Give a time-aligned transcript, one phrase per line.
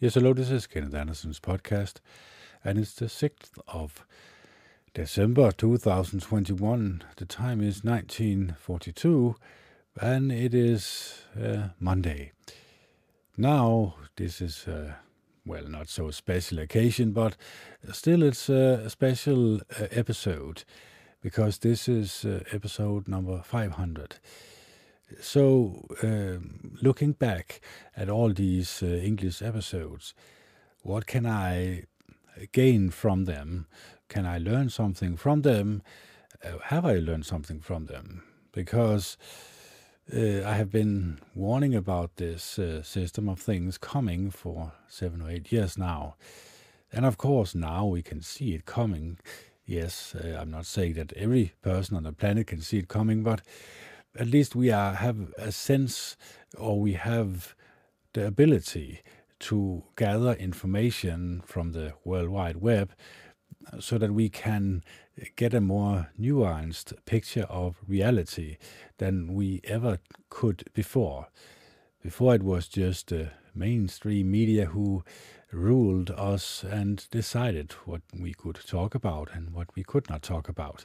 [0.00, 1.94] Yes, hello, this is Kenneth Anderson's podcast,
[2.64, 4.06] and it's the 6th of
[4.94, 7.02] December 2021.
[7.16, 9.34] The time is 1942,
[10.00, 12.30] and it is uh, Monday.
[13.36, 14.92] Now, this is, uh,
[15.44, 17.36] well, not so special occasion, but
[17.90, 20.62] still it's a special uh, episode
[21.20, 24.20] because this is uh, episode number 500.
[25.20, 27.60] So, um, looking back
[27.96, 30.14] at all these uh, English episodes,
[30.82, 31.84] what can I
[32.52, 33.66] gain from them?
[34.08, 35.82] Can I learn something from them?
[36.44, 38.22] Uh, have I learned something from them?
[38.52, 39.16] Because
[40.14, 45.30] uh, I have been warning about this uh, system of things coming for seven or
[45.30, 46.16] eight years now.
[46.92, 49.18] And of course, now we can see it coming.
[49.66, 53.22] Yes, uh, I'm not saying that every person on the planet can see it coming,
[53.22, 53.42] but
[54.18, 56.16] at least we are have a sense
[56.56, 57.54] or we have
[58.14, 59.00] the ability
[59.38, 62.92] to gather information from the World Wide Web
[63.78, 64.82] so that we can
[65.36, 68.56] get a more nuanced picture of reality
[68.98, 69.98] than we ever
[70.30, 71.28] could before.
[72.02, 75.04] Before it was just the mainstream media who
[75.52, 80.48] ruled us and decided what we could talk about and what we could not talk
[80.48, 80.84] about.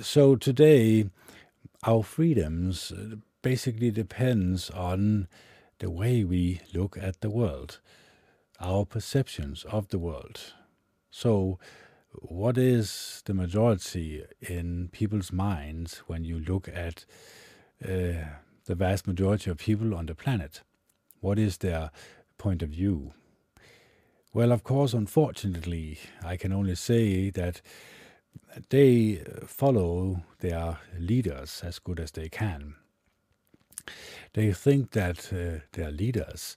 [0.00, 1.06] So today
[1.84, 5.28] our freedoms uh, basically depends on
[5.78, 7.80] the way we look at the world,
[8.60, 10.52] our perceptions of the world.
[11.10, 11.58] So,
[12.12, 17.04] what is the majority in people's minds when you look at
[17.82, 18.26] uh,
[18.66, 20.62] the vast majority of people on the planet?
[21.20, 21.90] What is their
[22.36, 23.12] point of view?
[24.32, 27.62] Well, of course, unfortunately, I can only say that
[28.68, 32.74] they follow their leaders as good as they can.
[34.32, 36.56] They think that uh, their leaders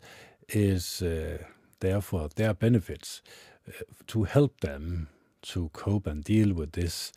[0.49, 1.43] is uh,
[1.79, 3.21] their benefits,
[3.67, 3.71] uh,
[4.07, 5.07] to help them
[5.41, 7.11] to cope and deal with this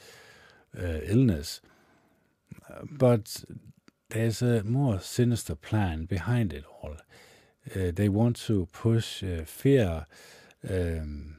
[0.77, 1.61] uh, illness.
[2.91, 3.44] But
[4.11, 6.97] there's a more sinister plan behind it all.
[7.75, 10.06] Uh, they want to push uh, fear
[10.69, 11.37] um,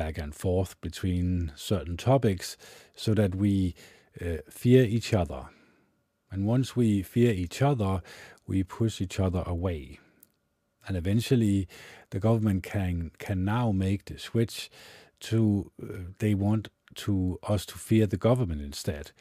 [0.00, 2.56] back and forth between certain topics
[2.96, 3.74] so that we
[4.18, 5.42] uh, fear each other.
[6.30, 8.00] And once we fear each other,
[8.46, 9.98] we push each other away.
[10.86, 11.68] And eventually,
[12.14, 14.70] the government can can now make the switch
[15.28, 15.86] to uh,
[16.18, 16.68] they want
[17.04, 19.12] to us to fear the government instead.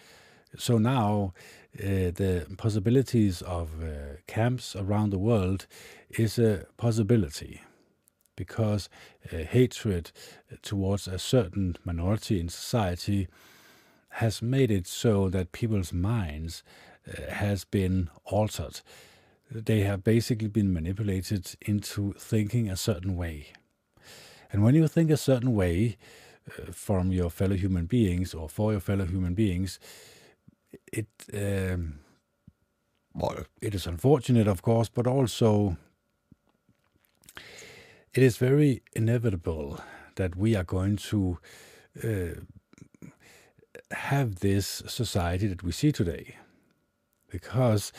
[0.57, 1.33] So now,
[1.77, 3.87] uh, the possibilities of uh,
[4.27, 5.67] camps around the world
[6.09, 7.61] is a possibility
[8.39, 8.87] because
[9.33, 10.11] uh, hatred
[10.61, 13.27] towards a certain minority in society
[14.11, 16.63] has made it so that people's minds
[17.05, 18.79] uh, has been altered.
[19.51, 23.47] They have basically been manipulated into thinking a certain way.
[24.53, 25.97] And when you think a certain way
[26.47, 29.79] uh, from your fellow human beings or for your fellow human beings,
[30.93, 31.99] it um,
[33.13, 35.75] well, it is unfortunate, of course, but also
[38.13, 39.79] it is very inevitable
[40.15, 41.37] that we are going to
[42.03, 42.39] uh,
[43.91, 46.35] have this society that we see today
[47.29, 47.93] because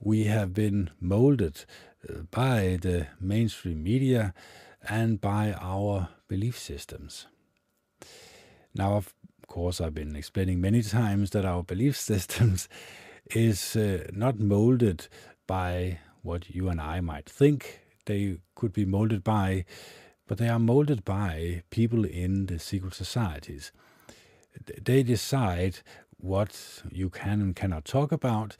[0.00, 1.64] we have been molded
[2.08, 4.34] uh, by the mainstream media
[4.88, 7.26] and by our belief systems.
[8.74, 9.14] Now, of
[9.46, 12.68] course, I've been explaining many times that our belief systems
[13.30, 15.08] is uh, not molded
[15.46, 19.64] by what you and I might think they could be molded by,
[20.26, 23.72] but they are molded by people in the secret societies.
[24.80, 25.78] They decide
[26.18, 28.56] what you can and cannot talk about,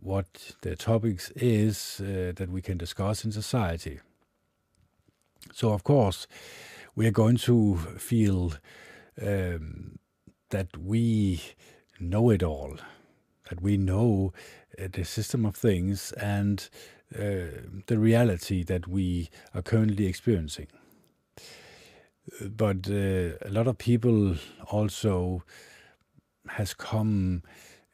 [0.00, 4.00] what the topics is uh, that we can discuss in society.
[5.52, 6.26] So, of course,
[6.94, 8.52] we are going to feel
[9.20, 9.98] um,
[10.50, 11.42] that we
[11.98, 12.76] know it all,
[13.48, 14.32] that we know
[14.78, 16.68] uh, the system of things, and
[17.10, 20.68] the reality that we are currently experiencing.
[22.42, 24.36] But uh, a lot of people
[24.70, 25.42] also
[26.48, 27.42] has come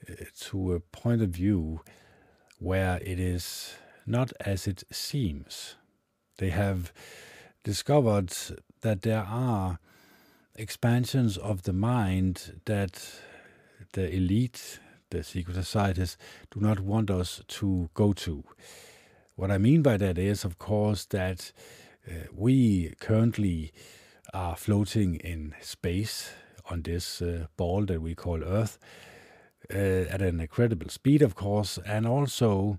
[0.09, 1.81] uh, to a point of view
[2.59, 3.75] where it is
[4.07, 5.77] not as it seems.
[6.39, 6.93] They have
[7.63, 8.33] discovered
[8.81, 9.79] that there are
[10.57, 13.21] expansions of the mind that
[13.93, 14.81] the elite,
[15.11, 16.17] the secret societies,
[16.51, 18.45] do not want us to go to.
[19.37, 21.53] What I mean by that is, of course, that
[22.09, 23.73] uh, we currently
[24.33, 26.31] are floating in space
[26.71, 28.79] on this uh, ball that we call Earth
[29.73, 32.79] uh, at an incredible speed, of course, and also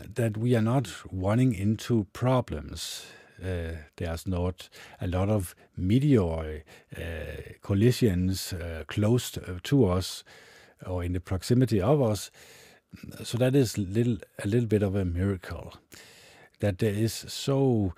[0.00, 3.06] that we are not running into problems
[3.42, 4.68] uh, there's not
[5.00, 6.62] a lot of meteor
[6.96, 7.00] uh,
[7.62, 10.24] collisions uh, close to us
[10.86, 12.30] or in the proximity of us.
[13.22, 15.74] So that is little, a little bit of a miracle
[16.60, 17.94] that there is so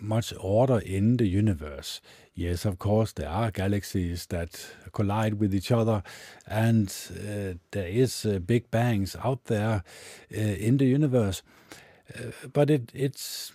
[0.00, 2.00] much order in the universe.
[2.34, 6.02] Yes, of course, there are galaxies that collide with each other,
[6.46, 9.84] and uh, there is uh, big bangs out there
[10.32, 11.42] uh, in the universe.
[12.14, 13.52] Uh, but it, it's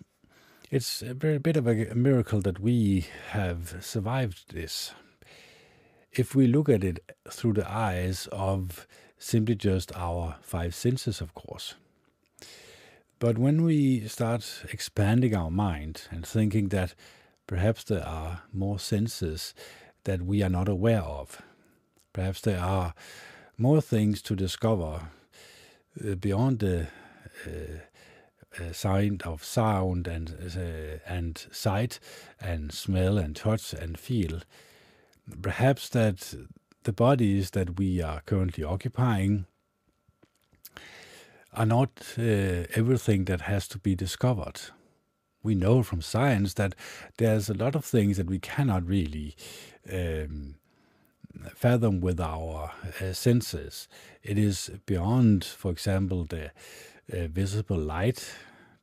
[0.71, 4.93] it's a very bit of a miracle that we have survived this.
[6.11, 6.99] If we look at it
[7.29, 8.87] through the eyes of
[9.19, 11.75] simply just our five senses, of course.
[13.19, 16.95] But when we start expanding our mind and thinking that
[17.47, 19.53] perhaps there are more senses
[20.05, 21.41] that we are not aware of,
[22.13, 22.93] perhaps there are
[23.57, 25.09] more things to discover
[26.03, 26.87] uh, beyond the
[27.45, 27.79] uh,
[28.57, 31.99] uh, sign of sound and uh, and sight
[32.39, 34.41] and smell and touch and feel.
[35.41, 36.33] Perhaps that
[36.83, 39.45] the bodies that we are currently occupying
[41.53, 44.61] are not uh, everything that has to be discovered.
[45.41, 46.75] We know from science that
[47.17, 49.35] there's a lot of things that we cannot really
[49.91, 50.55] um,
[51.55, 52.71] fathom with our
[53.01, 53.87] uh, senses.
[54.21, 56.51] It is beyond, for example, the
[57.11, 58.31] uh, visible light,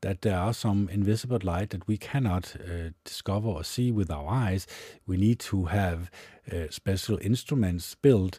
[0.02, 4.28] that there are some invisible light that we cannot uh, discover or see with our
[4.28, 4.66] eyes.
[5.06, 6.10] We need to have
[6.52, 8.38] uh, special instruments built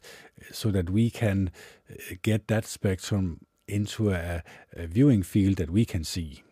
[0.52, 1.52] so that we can
[1.90, 4.44] uh, get that spectrum into a,
[4.74, 6.44] a viewing field that we can see.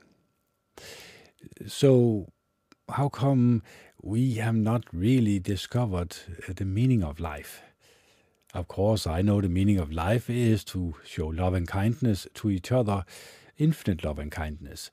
[1.67, 2.27] So,
[2.89, 3.63] how come
[4.01, 6.17] we have not really discovered
[6.47, 7.61] uh, the meaning of life?
[8.53, 12.49] Of course, I know the meaning of life is to show love and kindness to
[12.49, 13.03] each other,
[13.57, 14.91] infinite love and kindness.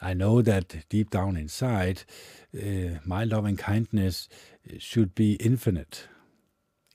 [0.00, 2.04] I know that deep down inside,
[2.54, 4.28] uh, my love and kindness
[4.78, 6.08] should be infinite.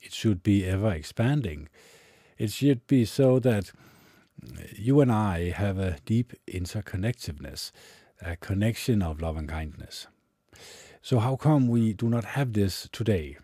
[0.02, 1.68] It should be ever expanding.
[2.38, 3.72] It should be so that
[4.74, 7.72] you and I have a deep interconnectedness,
[8.22, 10.06] a connection of love and kindness.
[11.02, 13.38] So, how come we do not have this today?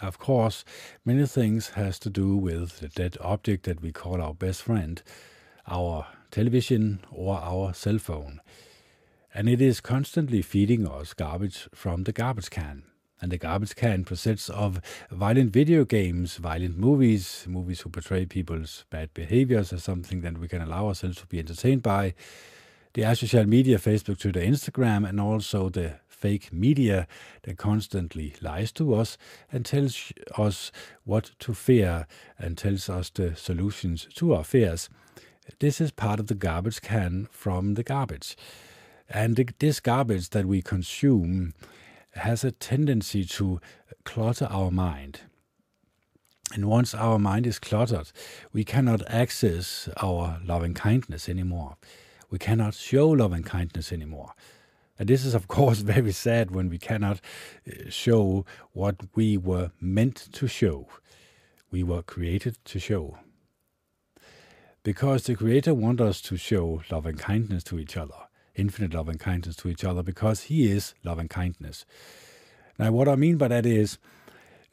[0.00, 0.64] Of course,
[1.04, 5.02] many things has to do with the dead object that we call our best friend,
[5.66, 8.40] our television or our cell phone.
[9.32, 12.84] And it is constantly feeding us garbage from the garbage can
[13.24, 18.84] and the garbage can consists of violent video games, violent movies, movies who portray people's
[18.90, 22.14] bad behaviors as something that we can allow ourselves to be entertained by.
[22.92, 27.08] The social media, Facebook, Twitter, Instagram, and also the fake media
[27.42, 29.16] that constantly lies to us
[29.50, 30.70] and tells us
[31.04, 32.06] what to fear
[32.38, 34.90] and tells us the solutions to our fears.
[35.58, 38.36] This is part of the garbage can from the garbage.
[39.08, 41.54] And this garbage that we consume
[42.12, 43.60] has a tendency to
[44.04, 45.20] clutter our mind.
[46.52, 48.12] And once our mind is cluttered,
[48.52, 51.76] we cannot access our loving kindness anymore.
[52.30, 54.34] We cannot show love and kindness anymore.
[54.98, 57.20] And this is, of course, very sad when we cannot
[57.66, 60.86] uh, show what we were meant to show.
[61.70, 63.18] We were created to show.
[64.84, 68.14] Because the Creator wants us to show love and kindness to each other
[68.54, 71.84] infinite love and kindness to each other because He is love and kindness.
[72.78, 73.98] Now, what I mean by that is,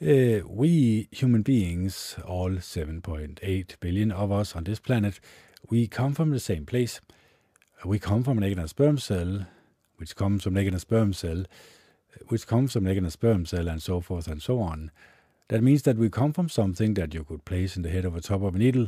[0.02, 5.20] uh, we human beings, all 7.8 billion of us on this planet,
[5.70, 7.00] we come from the same place.
[7.86, 9.48] We come from an egg and a sperm cell,
[9.98, 11.46] which comes from an egg and a sperm cell,
[12.28, 14.92] which comes from an egg and a sperm cell, and so forth and so on.
[15.48, 18.16] That means that we come from something that you could place in the head of
[18.16, 18.88] a top of a needle,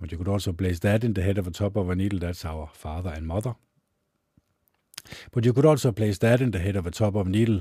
[0.00, 2.18] but you could also place that in the head of a top of a needle.
[2.18, 3.56] That's our father and mother.
[5.32, 7.60] But you could also place that in the head of a top of a needle.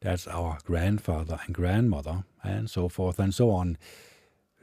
[0.00, 3.78] That's our grandfather and grandmother, and so forth and so on.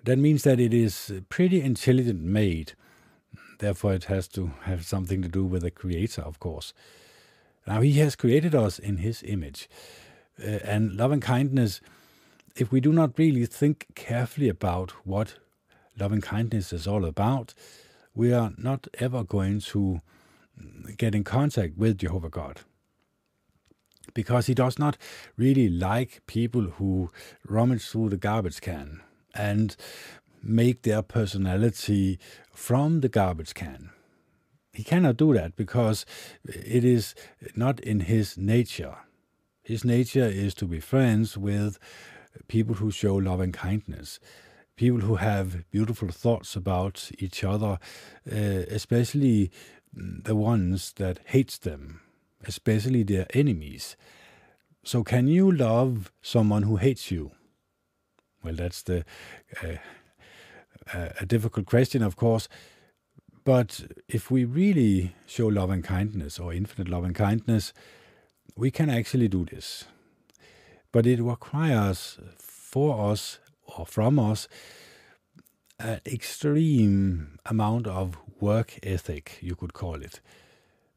[0.03, 2.73] That means that it is pretty intelligent made.
[3.59, 6.73] Therefore, it has to have something to do with the creator, of course.
[7.65, 9.69] Now, he has created us in his image.
[10.41, 11.79] Uh, and love and kindness,
[12.55, 15.35] if we do not really think carefully about what
[15.99, 17.53] love and kindness is all about,
[18.15, 20.01] we are not ever going to
[20.97, 22.61] get in contact with Jehovah God.
[24.13, 24.97] Because he does not
[25.37, 27.09] really like people who
[27.47, 29.01] rummage through the garbage can
[29.33, 29.75] and
[30.43, 32.19] make their personality
[32.53, 33.89] from the garbage can.
[34.73, 36.05] He cannot do that because
[36.43, 37.15] it is
[37.55, 38.97] not in his nature.
[39.63, 41.79] His nature is to be friends with
[42.47, 44.19] people who show love and kindness,
[44.75, 47.79] people who have beautiful thoughts about each other,
[48.31, 48.35] uh,
[48.69, 49.51] especially
[49.93, 52.01] the ones that hates them,
[52.45, 53.95] especially their enemies.
[54.83, 57.31] So can you love someone who hates you?
[58.43, 59.05] Well, that's the
[59.61, 59.77] uh,
[61.19, 62.49] a difficult question, of course.
[63.45, 67.73] But if we really show love and kindness or infinite love and kindness,
[68.55, 69.85] we can actually do this.
[70.91, 74.47] But it requires for us or from us
[75.79, 80.21] an extreme amount of work ethic, you could call it.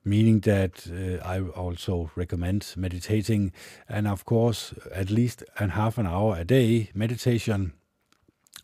[0.04, 3.52] Meaning that uh, I also recommend meditating,
[3.88, 7.72] and of course, at least a half an hour a day meditation,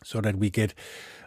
[0.03, 0.73] so that we get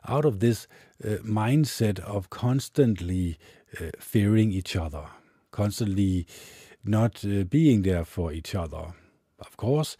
[0.08, 0.66] out of this
[1.04, 3.38] uh, mindset of constantly
[3.78, 5.06] uh, fearing each other,
[5.50, 6.26] constantly
[6.84, 8.94] not uh, being there for each other.
[9.38, 9.96] Of course,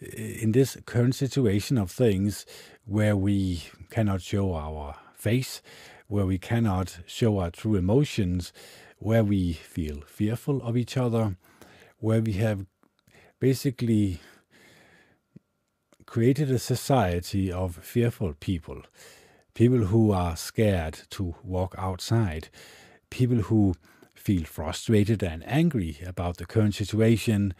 [0.00, 2.46] in this current situation of things
[2.84, 5.60] where we cannot show our face,
[6.06, 8.52] where we cannot show our true emotions,
[8.98, 11.36] where we feel fearful of each other,
[11.98, 12.66] where we have
[13.40, 14.20] basically
[16.06, 18.82] created a society of fearful people,
[19.54, 22.48] people who are scared to walk outside,
[23.10, 23.74] people who
[24.14, 27.52] feel frustrated and angry about the current situation,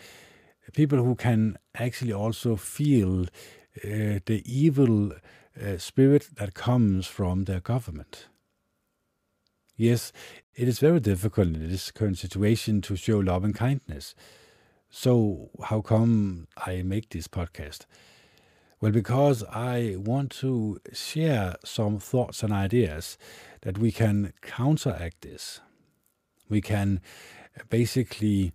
[0.72, 7.60] people who can actually also feel uh, the evil uh, spirit that comes from their
[7.60, 8.26] government.
[9.76, 10.12] Yes,
[10.54, 14.14] it is very difficult in this current situation to show love and kindness.
[14.88, 17.84] So, how come I make this podcast?
[18.80, 23.18] Well, because I want to share some thoughts and ideas
[23.62, 25.60] that we can counteract this.
[26.48, 27.00] We can
[27.68, 28.52] basically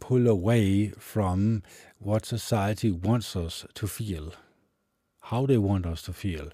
[0.00, 1.62] pull away from
[1.98, 4.32] what society wants us to feel,
[5.22, 6.50] how they want us to feel,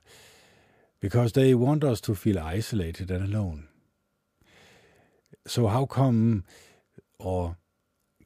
[1.00, 3.68] because they want us to feel isolated and alone.
[5.46, 6.44] So, how come,
[7.18, 7.56] or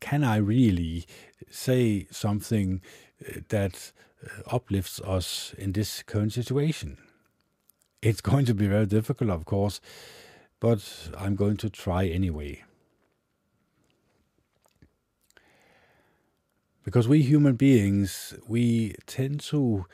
[0.00, 1.06] can I really
[1.50, 2.82] say something
[3.26, 6.98] uh, that uh, uplifts us in this current situation?
[8.02, 9.80] It's going to be very difficult, of course,
[10.60, 12.62] but I'm going to try anyway.
[16.86, 19.86] Because we human beings, we tend to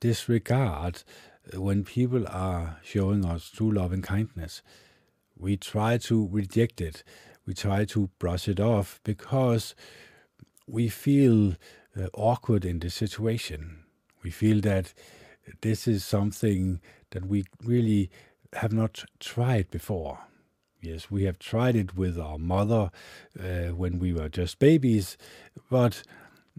[0.00, 1.04] disregard
[1.54, 4.62] when people are showing us true love and kindness.
[5.38, 7.04] We try to reject it.
[7.46, 9.76] We try to brush it off because
[10.66, 11.54] we feel
[11.96, 13.84] uh, awkward in this situation.
[14.24, 14.92] We feel that
[15.60, 16.80] this is something
[17.10, 18.10] that we really
[18.54, 20.18] have not tried before.
[20.84, 22.90] Yes, we have tried it with our mother
[23.40, 25.16] uh, when we were just babies,
[25.70, 26.02] but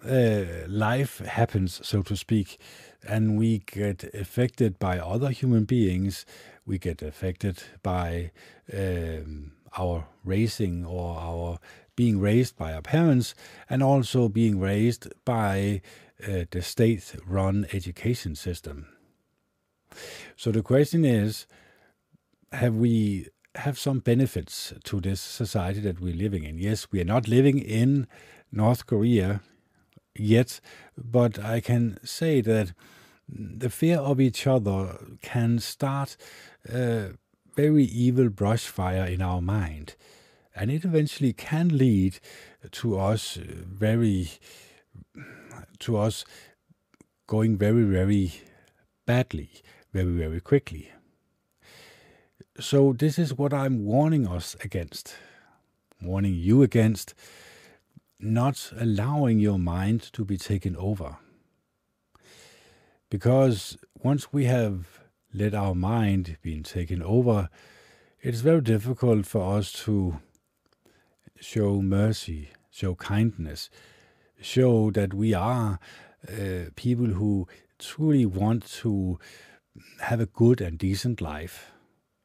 [0.03, 2.57] uh, life happens, so to speak,
[3.07, 6.25] and we get affected by other human beings.
[6.65, 8.31] We get affected by
[8.73, 11.59] um, our raising or our
[11.95, 13.35] being raised by our parents,
[13.69, 15.81] and also being raised by
[16.27, 18.87] uh, the state run education system.
[20.35, 21.45] So the question is
[22.51, 26.57] have we have some benefits to this society that we're living in.
[26.57, 28.07] Yes, we are not living in
[28.51, 29.41] North Korea
[30.17, 30.59] yet,
[30.97, 32.73] but I can say that
[33.27, 36.15] the fear of each other can start
[36.71, 37.11] a
[37.55, 39.95] very evil brush fire in our mind.
[40.55, 42.19] And it eventually can lead
[42.71, 44.29] to us very,
[45.79, 46.23] to us
[47.27, 48.33] going very, very
[49.05, 49.49] badly,
[49.91, 50.91] very, very quickly.
[52.57, 55.17] So, this is what I'm warning us against,
[56.01, 57.13] warning you against
[58.17, 61.17] not allowing your mind to be taken over.
[63.09, 65.01] Because once we have
[65.33, 67.49] let our mind be taken over,
[68.21, 70.21] it's very difficult for us to
[71.41, 73.69] show mercy, show kindness,
[74.39, 75.77] show that we are
[76.29, 79.19] uh, people who truly want to
[79.99, 81.73] have a good and decent life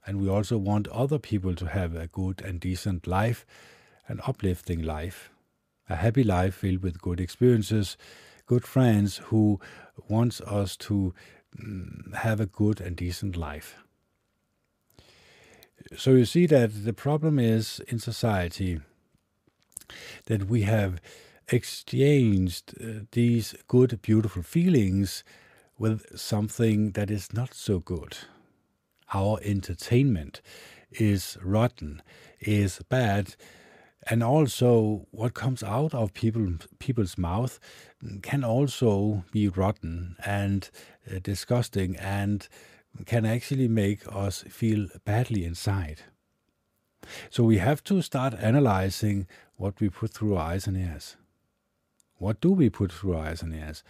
[0.07, 3.47] and we also want other people to have a good and decent life,
[4.09, 5.31] an uplifting life,
[5.89, 7.97] a happy life filled with good experiences,
[8.47, 9.61] good friends who
[10.09, 11.15] wants us to
[11.57, 13.77] mm, have a good and decent life.
[15.97, 18.81] So you see that the problem is in society
[20.27, 21.01] that we have
[21.49, 25.25] exchanged uh, these good, beautiful feelings
[25.79, 28.19] with something that is not so good
[29.13, 30.41] our entertainment
[30.93, 32.03] is rotten,
[32.41, 33.35] is bad,
[34.09, 37.61] and also what comes out of people people's mouth
[38.23, 40.71] can also be rotten and
[41.11, 42.49] uh, disgusting and
[43.07, 46.01] can actually make us feel badly inside.
[47.31, 49.27] So we have to start analyzing
[49.57, 51.17] what we put through our eyes and ears.
[52.17, 53.83] What do we put through our eyes and ears?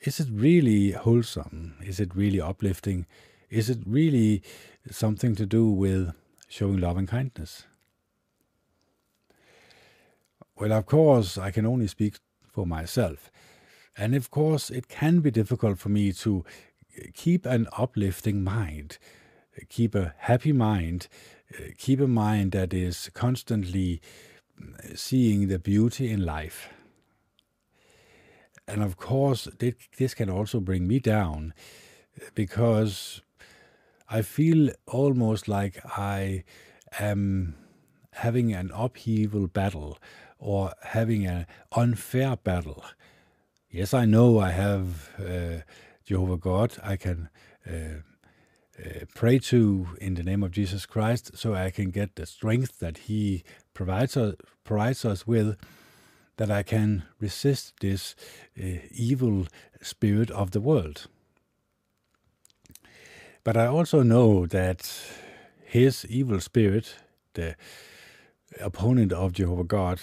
[0.00, 1.74] Is it really wholesome?
[1.82, 3.06] Is it really uplifting?
[3.50, 4.42] Is it really
[4.90, 6.12] something to do with
[6.48, 7.64] showing love and kindness?
[10.56, 12.18] Well, of course, I can only speak
[12.52, 13.30] for myself.
[13.96, 16.44] And of course, it can be difficult for me to
[17.14, 18.98] keep an uplifting mind,
[19.68, 21.08] keep a happy mind,
[21.76, 24.00] keep a mind that is constantly
[24.94, 26.68] seeing the beauty in life
[28.68, 29.48] and of course,
[29.96, 31.54] this can also bring me down
[32.34, 33.22] because
[34.10, 36.44] I feel almost like I
[36.98, 37.54] am
[38.12, 39.98] having an upheaval battle
[40.38, 42.84] or having an unfair battle.
[43.70, 45.62] Yes, I know I have uh,
[46.04, 46.76] Jehovah God.
[46.82, 47.28] I can
[47.68, 48.00] uh,
[48.78, 52.78] uh, pray to in the name of Jesus Christ, so I can get the strength
[52.78, 55.56] that He provides us, provides us with
[56.38, 58.14] that I can resist this
[58.58, 59.46] uh, evil
[59.82, 61.08] spirit of the world.
[63.48, 64.92] But I also know that
[65.64, 66.96] his evil spirit,
[67.32, 67.56] the
[68.60, 70.00] opponent of Jehovah God,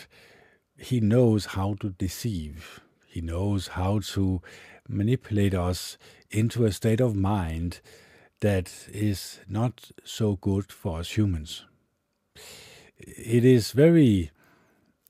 [0.80, 2.80] he knows how to deceive.
[3.06, 4.42] He knows how to
[4.90, 6.00] manipulate us
[6.32, 7.82] into a state of mind
[8.42, 11.66] that is not so good for us humans.
[12.98, 14.32] It is very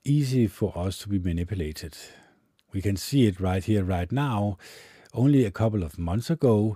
[0.04, 1.96] easy for us to be manipulated.
[2.74, 4.58] We can see it right here, right now.
[5.13, 6.75] Only a couple of months ago,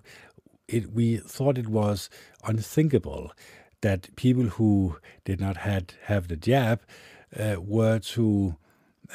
[0.70, 2.10] it, we thought it was
[2.44, 3.32] unthinkable
[3.82, 6.82] that people who did not had, have the jab
[7.38, 8.56] uh, were to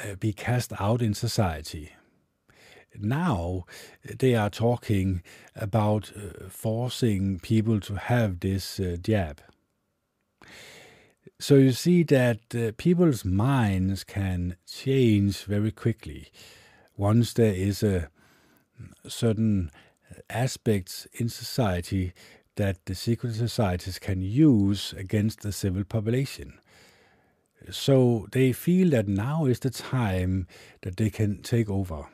[0.03, 1.91] uh, be cast out in society.
[2.97, 3.65] Now
[4.03, 5.21] they are talking
[5.55, 9.41] about uh, forcing people to have this uh, jab.
[11.39, 16.31] So you see that uh, people's minds can change very quickly
[16.95, 18.09] once there is a
[19.07, 19.69] certain
[20.29, 22.13] aspects in society
[22.55, 26.59] that the secret societies can use against the civil population.
[27.71, 30.47] So they feel that now is the time
[30.81, 32.07] that they can take over,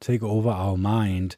[0.00, 1.36] take over our mind,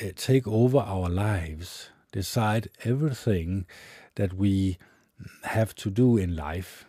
[0.00, 3.66] uh, take over our lives, decide everything
[4.16, 4.78] that we
[5.42, 6.86] have to do in life,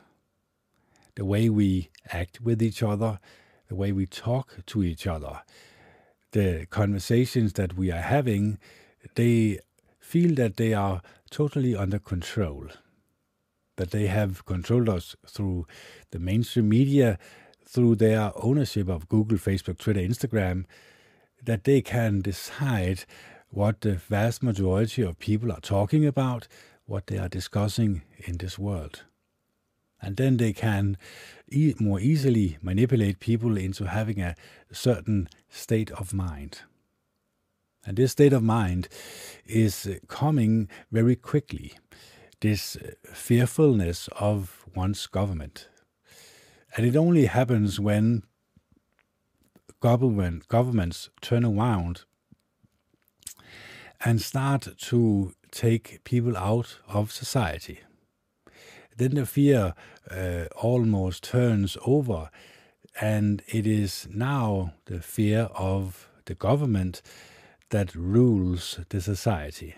[1.15, 3.19] the way we act with each other,
[3.67, 5.41] the way we talk to each other,
[6.35, 8.59] the conversations that we are having,
[9.15, 9.57] they
[10.01, 12.67] feel that they are totally under control,
[13.77, 15.65] that they have controlled us through
[16.11, 17.17] the mainstream media,
[17.65, 20.65] through their ownership of Google, Facebook, Twitter, Instagram,
[21.41, 23.05] that they can decide
[23.49, 26.49] what the vast majority of people are talking about,
[26.85, 29.03] what they are discussing in this world.
[30.01, 30.97] And then they can
[31.49, 34.35] e- more easily manipulate people into having a
[34.71, 36.61] certain state of mind.
[37.85, 38.87] And this state of mind
[39.45, 41.73] is coming very quickly.
[42.41, 42.77] This
[43.13, 45.69] fearfulness of one's government.
[46.75, 48.23] And it only happens when
[49.79, 52.03] government, governments turn around
[54.03, 57.79] and start to take people out of society.
[58.95, 59.73] Then the fear
[60.09, 62.29] uh, almost turns over,
[62.99, 67.01] and it is now the fear of the government
[67.69, 69.75] that rules the society.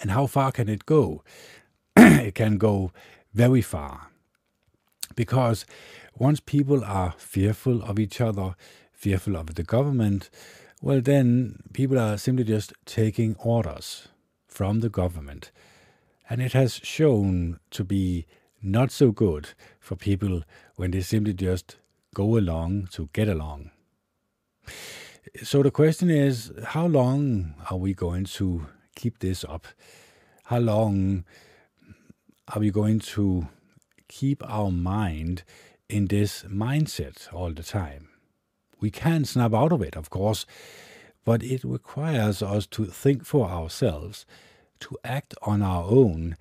[0.00, 1.22] And how far can it go?
[1.96, 2.92] it can go
[3.34, 4.08] very far.
[5.14, 5.64] Because
[6.16, 8.54] once people are fearful of each other,
[8.92, 10.30] fearful of the government,
[10.80, 14.08] well, then people are simply just taking orders
[14.46, 15.50] from the government.
[16.28, 18.26] And it has shown to be
[18.62, 20.42] not so good for people
[20.76, 21.76] when they simply just
[22.14, 23.70] go along to get along.
[25.42, 29.66] So the question is how long are we going to keep this up?
[30.44, 31.24] How long
[32.48, 33.48] are we going to
[34.08, 35.44] keep our mind
[35.88, 38.08] in this mindset all the time?
[38.80, 40.46] We can snap out of it, of course,
[41.24, 44.24] but it requires us to think for ourselves,
[44.80, 46.36] to act on our own,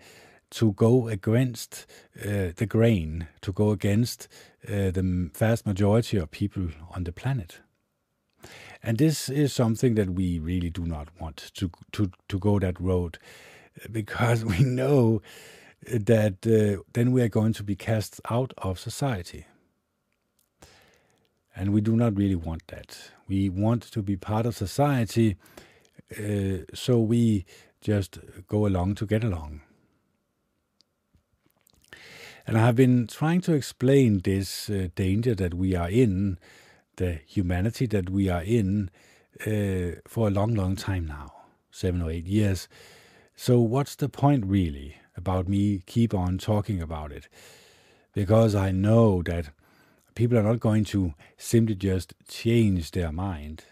[0.49, 1.85] to go against
[2.19, 4.27] uh, the grain, to go against
[4.67, 7.59] uh, the vast majority of people on the planet.
[8.83, 12.79] And this is something that we really do not want to to to go that
[12.79, 13.17] road,
[13.91, 15.21] because we know
[15.81, 19.45] that uh, then we are going to be cast out of society.
[21.55, 23.11] And we do not really want that.
[23.27, 25.37] We want to be part of society,
[26.11, 27.45] uh, so we
[27.81, 29.61] just go along to get along.
[32.45, 36.39] And I have been trying to explain this uh, danger that we are in,
[36.95, 38.89] the humanity that we are in,
[39.45, 41.33] uh, for a long, long time now
[41.77, 42.67] seven or eight years.
[43.35, 47.27] So, what's the point really about me keep on talking about it?
[48.13, 49.51] Because I know that
[50.15, 53.65] people are not going to simply just change their mind.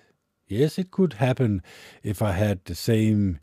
[0.47, 1.63] Yes, it could happen
[2.03, 3.39] if I had the same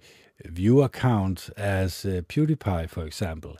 [0.47, 3.57] view count as uh, PewDiePie, for example.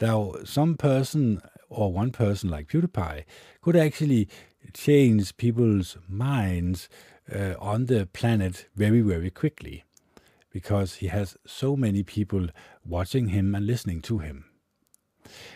[0.00, 3.24] Now, some person or one person like PewDiePie
[3.60, 4.28] could actually
[4.72, 6.88] change people's minds
[7.32, 9.84] uh, on the planet very, very quickly
[10.50, 12.48] because he has so many people
[12.84, 14.44] watching him and listening to him.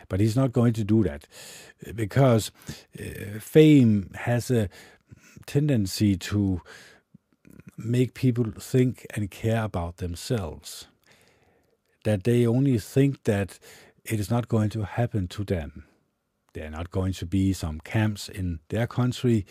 [0.09, 1.27] But he's not going to do that
[1.95, 2.51] because
[2.99, 4.69] uh, fame has a
[5.47, 6.63] tendency to
[7.79, 10.89] make people think and care about themselves.
[12.05, 13.59] That they only think that
[14.05, 15.85] it is not going to happen to them.
[16.55, 19.47] There are not going to be some camps in their country.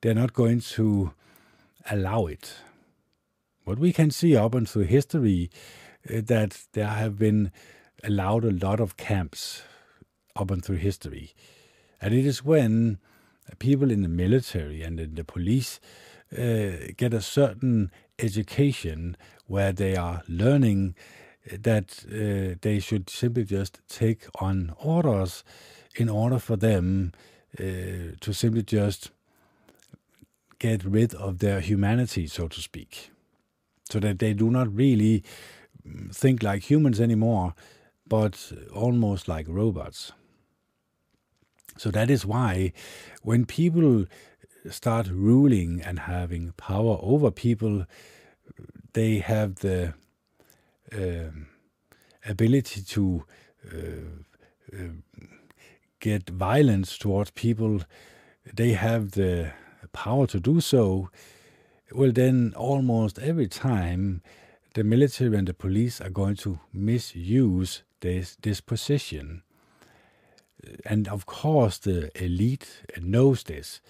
[0.00, 1.12] They're not going to
[1.88, 2.54] allow it.
[3.64, 5.50] What we can see up and through history
[6.08, 7.52] uh, that there have been
[8.02, 9.62] allowed a lot of camps
[10.34, 11.34] up and through history.
[12.00, 12.98] And it is when
[13.58, 15.78] people in the military and in the police
[16.36, 19.16] uh, get a certain education
[19.46, 20.94] where they are learning
[21.50, 25.42] that uh, they should simply just take on orders
[25.96, 27.12] in order for them
[27.58, 27.62] uh,
[28.20, 29.10] to simply just
[30.58, 33.10] get rid of their humanity, so to speak,
[33.90, 35.24] so that they do not really
[35.86, 37.54] mm, think like humans anymore,
[38.06, 40.12] but almost like robots.
[41.76, 42.72] So that is why
[43.22, 44.04] when people
[44.68, 47.86] start ruling and having power over people,
[48.92, 49.94] they have the
[50.92, 51.46] um,
[52.26, 53.24] ability to
[53.72, 54.78] uh, uh,
[56.00, 57.80] get violence towards people.
[58.52, 59.52] They have the
[59.92, 61.10] power to do so.
[61.92, 64.22] Well, then almost every time
[64.74, 69.42] the military and the police are going to misuse this, this position.
[70.84, 73.80] And of course, the elite knows this.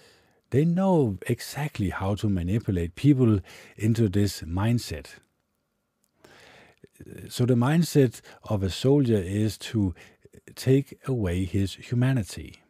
[0.51, 3.39] They know exactly how to manipulate people
[3.77, 5.07] into this mindset.
[7.29, 9.95] So, the mindset of a soldier is to
[10.55, 12.61] take away his humanity,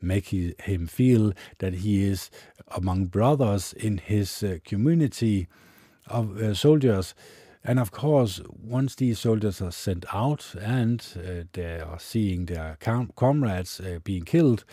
[0.00, 2.30] make him feel that he is
[2.68, 5.48] among brothers in his uh, community
[6.06, 7.14] of uh, soldiers.
[7.64, 12.76] And of course, once these soldiers are sent out and uh, they are seeing their
[12.80, 14.64] com- comrades uh, being killed,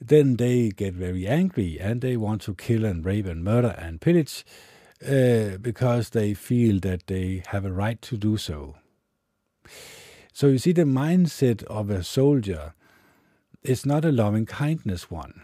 [0.00, 4.00] then they get very angry and they want to kill and rape and murder and
[4.00, 4.44] pillage
[5.06, 8.76] uh, because they feel that they have a right to do so.
[10.32, 12.74] So you see, the mindset of a soldier
[13.62, 15.42] is not a loving kindness one.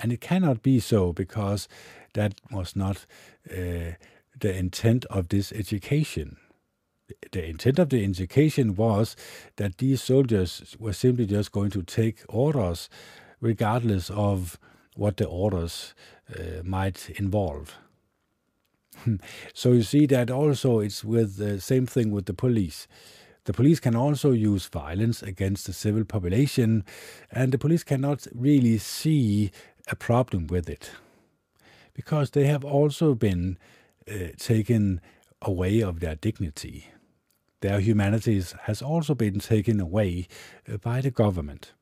[0.00, 1.68] And it cannot be so because
[2.14, 3.06] that was not
[3.50, 3.96] uh,
[4.38, 6.38] the intent of this education.
[7.32, 9.16] The intent of the education was
[9.56, 12.88] that these soldiers were simply just going to take orders
[13.44, 14.58] regardless of
[14.96, 15.94] what the orders
[16.34, 17.76] uh, might involve.
[19.52, 22.88] so you see that also it's with the same thing with the police.
[23.44, 26.84] The police can also use violence against the civil population,
[27.30, 29.50] and the police cannot really see
[29.88, 30.90] a problem with it
[31.92, 33.58] because they have also been
[34.10, 35.02] uh, taken
[35.42, 36.88] away of their dignity.
[37.60, 40.28] Their humanities has also been taken away
[40.66, 41.72] uh, by the government.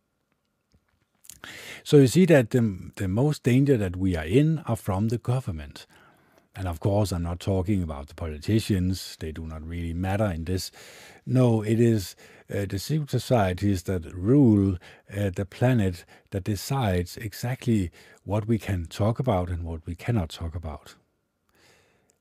[1.85, 5.19] So you see that the, the most danger that we are in are from the
[5.19, 5.87] government.
[6.55, 10.45] And of course, I'm not talking about the politicians, they do not really matter in
[10.45, 10.71] this.
[11.25, 12.15] No, it is
[12.53, 14.77] uh, the civil societies that rule
[15.17, 17.91] uh, the planet that decides exactly
[18.25, 20.97] what we can talk about and what we cannot talk about.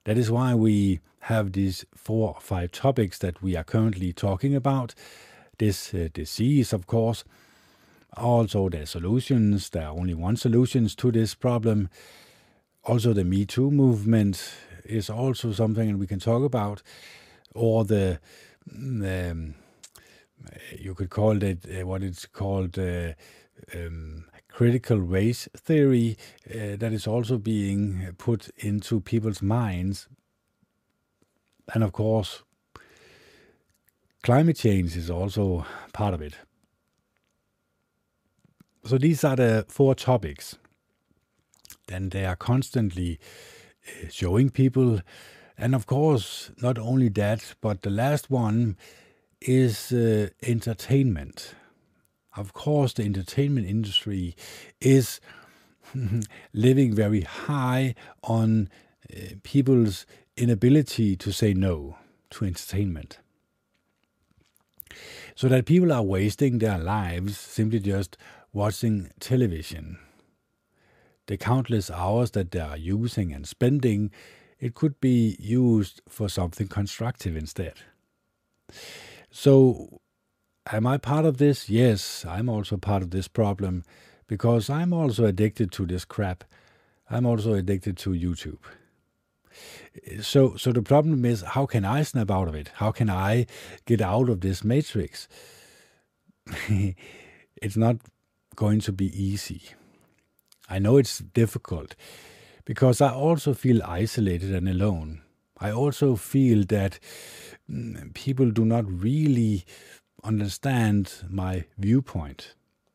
[0.05, 4.55] That is why we have these four or five topics that we are currently talking
[4.55, 4.95] about.
[5.57, 7.23] This uh, disease, of course,
[8.17, 9.69] also the solutions.
[9.69, 11.89] There are only one solutions to this problem.
[12.83, 14.53] Also, the Me Too movement
[14.85, 16.81] is also something we can talk about,
[17.53, 18.19] or the
[18.77, 19.55] um,
[20.77, 23.13] you could call it uh, what it's called uh,
[23.73, 26.17] um, critical race theory
[26.49, 30.07] uh, that is also being put into people's minds.
[31.73, 32.43] And of course,
[34.23, 36.35] climate change is also part of it.
[38.83, 40.57] So these are the four topics.
[41.87, 43.19] Then they are constantly
[43.87, 45.01] uh, showing people.
[45.57, 48.77] And of course, not only that, but the last one
[49.41, 51.55] is uh, entertainment.
[52.35, 54.35] Of course, the entertainment industry
[54.79, 55.19] is
[56.53, 58.69] living very high on
[59.11, 60.05] uh, people's
[60.37, 61.97] inability to say no
[62.31, 63.19] to entertainment.
[65.35, 68.17] So that people are wasting their lives simply just
[68.53, 69.97] watching television.
[71.27, 74.11] The countless hours that they are using and spending,
[74.59, 77.75] it could be used for something constructive instead.
[79.29, 80.01] So,
[80.71, 81.69] am I part of this?
[81.69, 83.83] Yes, I'm also part of this problem
[84.27, 86.43] because I'm also addicted to this crap.
[87.09, 88.59] I'm also addicted to YouTube.
[90.21, 92.71] So, so the problem is, how can I snap out of it?
[92.75, 93.47] How can I
[93.85, 95.27] get out of this matrix?
[97.61, 97.97] it's not
[98.61, 99.59] going to be easy.
[100.69, 101.95] I know it's difficult
[102.63, 105.23] because I also feel isolated and alone.
[105.57, 106.99] I also feel that
[107.67, 109.65] mm, people do not really
[110.23, 112.53] understand my viewpoint,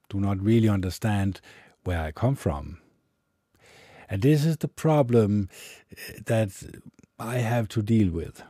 [0.09, 1.41] do not really understand
[1.83, 2.79] where I come from.
[4.09, 5.49] And this is the problem
[5.91, 6.51] eh, that
[7.19, 8.41] I have to deal with.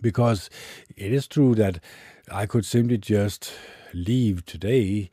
[0.00, 0.50] Because
[0.96, 1.78] it is true that
[2.28, 3.52] I could simply just
[3.94, 5.10] leave today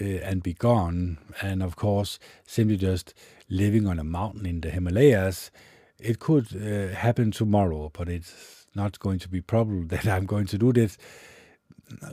[0.00, 3.14] uh, and be gone, and of course, simply just
[3.48, 5.50] living on a mountain in the Himalayas.
[5.98, 10.46] It could uh, happen tomorrow, but it's not going to be probable that I'm going
[10.46, 10.98] to do this.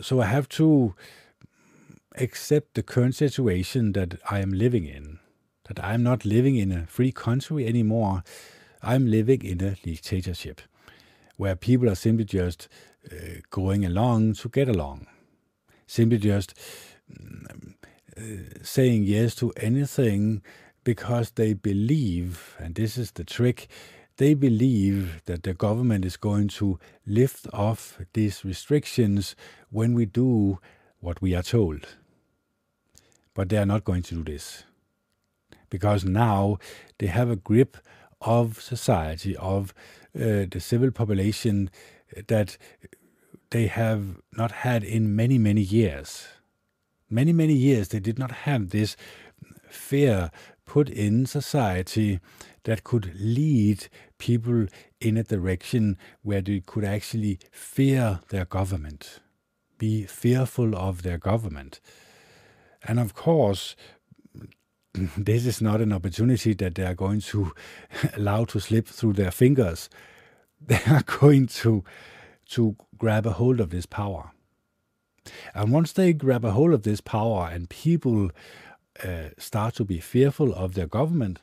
[0.02, 0.94] So I have to
[2.16, 5.20] accept the current situation that I am living in
[5.66, 8.24] that I'm not living in a free country anymore.
[8.82, 10.62] I'm living in a dictatorship
[11.38, 12.68] where people are simply just
[13.12, 13.16] uh,
[13.50, 15.08] going along to get along,
[15.88, 16.54] simply just
[17.12, 17.74] mm,
[18.18, 20.42] uh, saying yes to anything
[20.84, 23.68] because they believe, and this is the trick,
[24.18, 29.36] they believe that the government is going to lift off these restrictions
[29.70, 30.60] when we do
[31.00, 31.88] what we are told.
[33.34, 34.64] But they are not going to do this
[35.70, 36.60] because now
[37.00, 37.78] they have a grip
[38.22, 39.74] of society, of
[40.16, 41.72] uh, the civil population
[42.28, 42.58] that
[43.54, 46.28] they have not had in many, many years.
[47.08, 48.98] Many, many years they did not have this
[49.70, 50.32] fear
[50.66, 52.20] put in society
[52.64, 53.88] that could lead
[54.18, 54.66] people
[55.00, 59.20] in a direction where they could actually fear their government,
[59.78, 61.80] be fearful of their government.
[62.88, 63.76] And of course,
[65.16, 67.54] this is not an opportunity that they are going to
[68.16, 69.90] allow to slip through their fingers.
[70.66, 71.84] They are going to
[72.54, 74.32] to grab a hold of this power.
[75.56, 78.30] And once they grab a hold of this power and people
[79.04, 81.40] uh, start to be fearful of their government,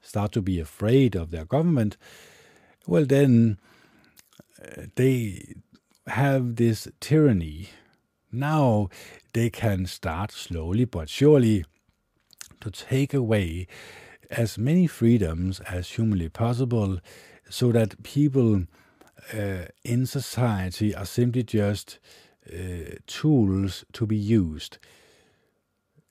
[0.00, 1.96] start to be afraid of their government,
[2.86, 3.58] well, then
[4.60, 5.54] uh, they
[6.06, 7.70] have this tyranny.
[8.30, 8.88] Now
[9.32, 11.64] they can start slowly but surely
[12.60, 13.66] to take away
[14.30, 16.98] as many freedoms as humanly possible
[17.50, 18.64] so that people
[19.32, 21.98] uh, in society are simply just
[22.52, 24.78] uh, tools to be used,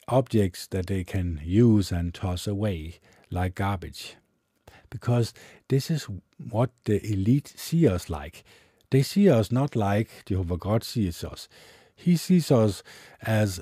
[0.08, 4.16] objects that they can use and toss away like garbage.
[4.90, 5.34] Because
[5.70, 8.44] this is what the elite see us like.
[8.90, 11.48] They see us not like Jehovah God sees us.
[11.96, 12.84] He sees us
[13.22, 13.62] as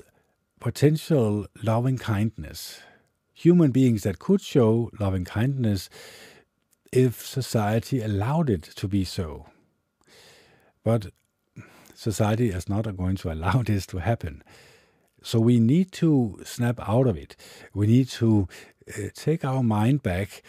[0.60, 2.80] potential loving kindness,
[3.32, 5.88] human beings that could show loving kindness
[6.92, 9.46] if society allowed it to be so.
[10.82, 11.06] But
[11.94, 14.42] society is not going to allow this to happen.
[15.22, 17.36] So we need to snap out of it.
[17.74, 18.48] We need to
[18.88, 20.42] uh, take our mind back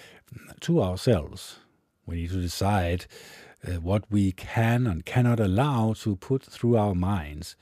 [0.62, 1.60] to ourselves.
[2.06, 3.06] We need to decide
[3.68, 7.56] uh, what we can and cannot allow to put through our minds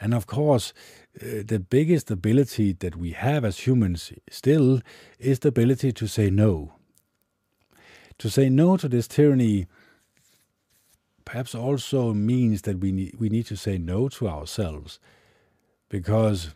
[0.00, 0.72] and of course,
[1.20, 4.80] uh, the biggest ability that we have as humans still
[5.18, 6.72] is the ability to say no.
[8.18, 9.66] To say no to this tyranny
[11.24, 14.98] perhaps also means that we need, we need to say no to ourselves
[15.88, 16.54] because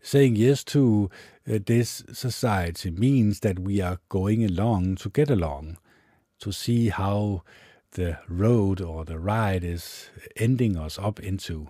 [0.00, 1.10] saying yes to
[1.50, 5.78] uh, this society means that we are going along to get along,
[6.38, 7.42] to see how
[7.92, 11.68] the road or the ride is ending us up into.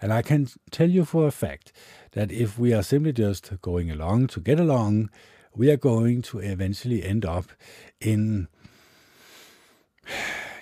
[0.00, 1.72] And I can tell you for a fact
[2.12, 5.10] that if we are simply just going along to get along,
[5.58, 7.46] we are going to eventually end up
[8.00, 8.46] in,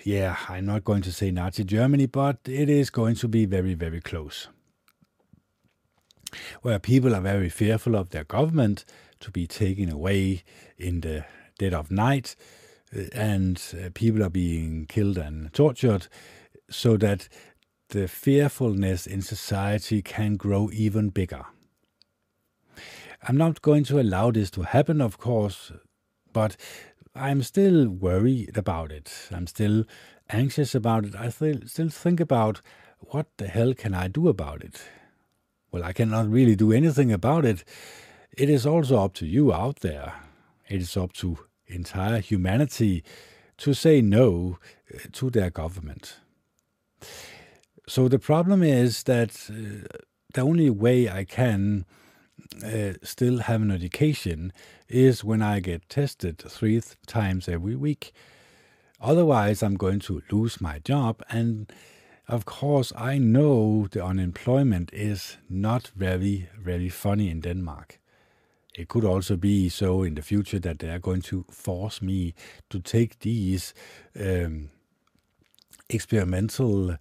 [0.03, 3.75] yeah, I'm not going to say Nazi Germany, but it is going to be very,
[3.75, 4.49] very close.
[6.63, 8.87] Where people are very fearful of their government
[9.21, 10.43] to be taken away
[10.79, 11.27] in the
[11.59, 12.35] dead of night,
[13.13, 16.09] and uh, people are being killed and tortured,
[16.71, 17.29] so that
[17.91, 21.45] the fearfulness in society can grow even bigger.
[23.23, 25.73] I'm not going to allow this to happen, of course,
[26.33, 26.57] but
[27.15, 29.29] I'm still worried about it.
[29.33, 29.85] I'm still
[30.29, 31.15] anxious about it.
[31.15, 32.61] I still, still think about
[33.01, 34.83] what the hell can I do about it?
[35.71, 37.65] Well, I cannot really do anything about it.
[38.37, 40.15] It is also up to you out there.
[40.69, 43.03] It is up to entire humanity
[43.59, 44.59] to say no
[44.95, 46.17] uh, to their government.
[47.89, 49.87] So the problem is that uh,
[50.35, 51.87] the only way I can
[52.65, 54.53] uh, still have an education
[54.89, 58.13] is when I get tested three th- times every week.
[59.01, 61.23] Otherwise, I'm going to lose my job.
[61.29, 61.73] And
[62.29, 67.99] of course, I know the unemployment is not very, very funny in Denmark.
[68.75, 72.35] It could also be so in the future that they are going to force me
[72.69, 73.73] to take these
[74.21, 74.71] um,
[75.89, 76.97] experimental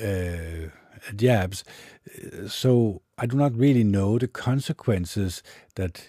[0.00, 0.68] uh,
[1.14, 1.64] jabs.
[2.46, 5.42] So I do not really know the consequences
[5.74, 6.08] that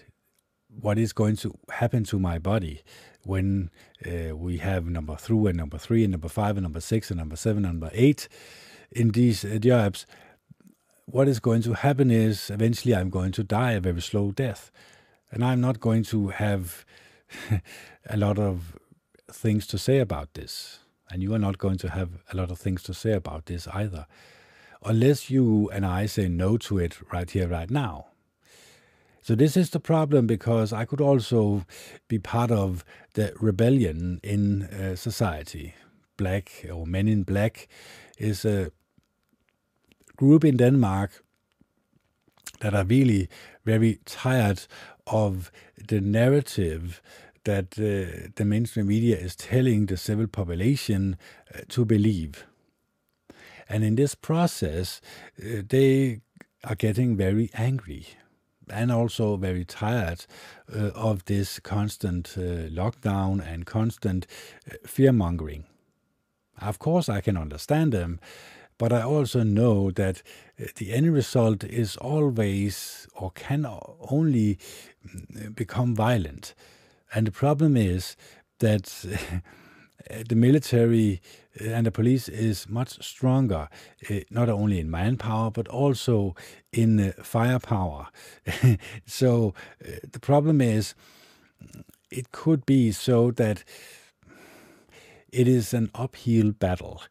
[0.68, 2.82] what is going to happen to my body
[3.24, 3.70] when
[4.06, 7.18] uh, we have number two and number three and number five and number six and
[7.18, 8.28] number seven and number eight
[8.92, 10.06] in these uh, jobs.
[11.06, 14.70] What is going to happen is eventually I'm going to die a very slow death.
[15.32, 16.84] And I'm not going to have
[18.08, 18.78] a lot of
[19.32, 20.78] things to say about this.
[21.10, 23.66] And you are not going to have a lot of things to say about this
[23.66, 24.06] either.
[24.84, 28.06] Unless you and I say no to it right here, right now.
[29.22, 31.66] So this is the problem because I could also
[32.08, 35.74] be part of the rebellion in uh, society.
[36.16, 37.68] Black or Men in Black
[38.18, 38.72] is a
[40.16, 41.24] group in Denmark
[42.60, 43.28] that are really
[43.64, 44.66] very tired
[45.06, 45.50] of
[45.88, 47.02] the narrative
[47.44, 51.16] that uh, the mainstream media is telling the civil population
[51.54, 52.44] uh, to believe.
[53.70, 55.00] And in this process,
[55.38, 56.20] uh, they
[56.64, 58.06] are getting very angry
[58.68, 60.26] and also very tired
[60.74, 64.26] uh, of this constant uh, lockdown and constant
[64.68, 65.64] uh, fear mongering.
[66.60, 68.18] Of course, I can understand them,
[68.76, 70.22] but I also know that
[70.60, 73.64] uh, the end result is always or can
[74.10, 74.58] only
[75.06, 76.54] mm, become violent.
[77.14, 78.16] And the problem is
[78.58, 78.84] that
[80.28, 81.22] the military
[81.58, 83.68] and the police is much stronger,
[84.08, 86.34] uh, not only in manpower, but also
[86.72, 88.08] in uh, firepower.
[89.06, 90.94] so uh, the problem is,
[92.10, 93.64] it could be so that
[95.32, 97.02] it is an uphill battle.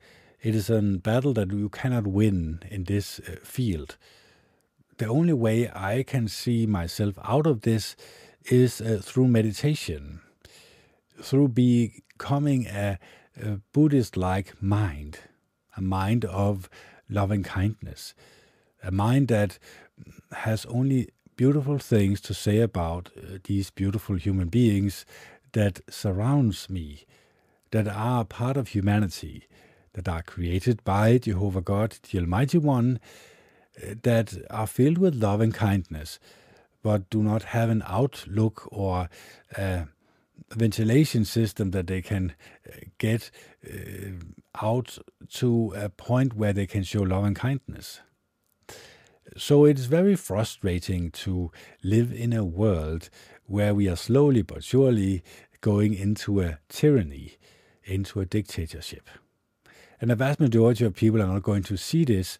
[0.41, 3.97] It is a battle that you cannot win in this field.
[4.97, 7.95] The only way I can see myself out of this
[8.45, 10.21] is through meditation,
[11.21, 12.99] through becoming a
[13.73, 15.19] Buddhist like mind,
[15.75, 16.69] a mind of
[17.09, 18.13] loving kindness,
[18.83, 19.59] a mind that
[20.31, 25.05] has only beautiful things to say about uh, these beautiful human beings
[25.53, 27.05] that surrounds me,
[27.71, 29.47] that are part of humanity,
[29.93, 32.99] that are created by Jehovah God, the Almighty One,
[33.81, 36.19] uh, that are filled with love and kindness,
[36.83, 39.09] but do not have an outlook or
[39.57, 39.85] uh,
[40.51, 42.33] ventilation system that they can
[42.67, 43.31] uh, get
[43.65, 44.11] uh,
[44.61, 44.97] out
[45.33, 48.01] to a point where they can show love and kindness.
[49.37, 51.51] So it is very frustrating to
[51.83, 53.09] live in a world
[53.45, 55.23] where we are slowly but surely
[55.61, 57.33] going into a tyranny,
[57.83, 59.09] into a dictatorship.
[60.01, 62.39] And the vast majority of people are not going to see this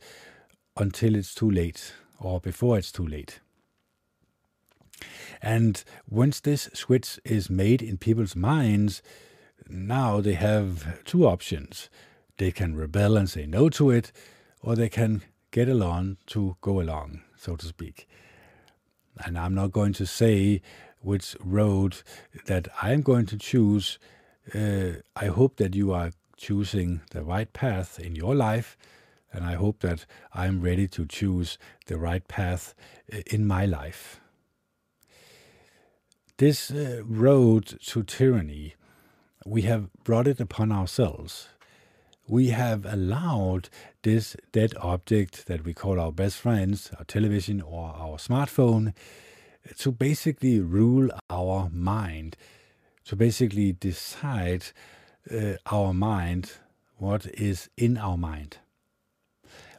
[0.78, 3.40] until it's too late or before it's too late.
[5.42, 9.02] And once this switch is made in people's minds,
[9.68, 11.90] now they have two options.
[12.38, 14.12] They can rebel and say no to it,
[14.62, 18.08] or they can get along to go along, so to speak.
[19.26, 20.62] And I'm not going to say
[21.02, 22.02] which road
[22.46, 24.00] that I'm going to choose.
[24.54, 28.78] Uh, I hope that you are choosing the right path in your life,
[29.32, 32.74] and I hope that I'm ready to choose the right path
[33.14, 34.22] uh, in my life.
[36.40, 38.76] This uh, road to tyranny,
[39.46, 41.50] we have brought it upon ourselves.
[42.30, 43.68] We have allowed
[44.04, 48.94] this dead object that we call our best friends, our television or our smartphone,
[49.80, 52.38] to basically rule our mind,
[53.04, 54.68] to basically decide
[55.30, 56.54] uh, our mind,
[56.96, 58.60] what is in our mind.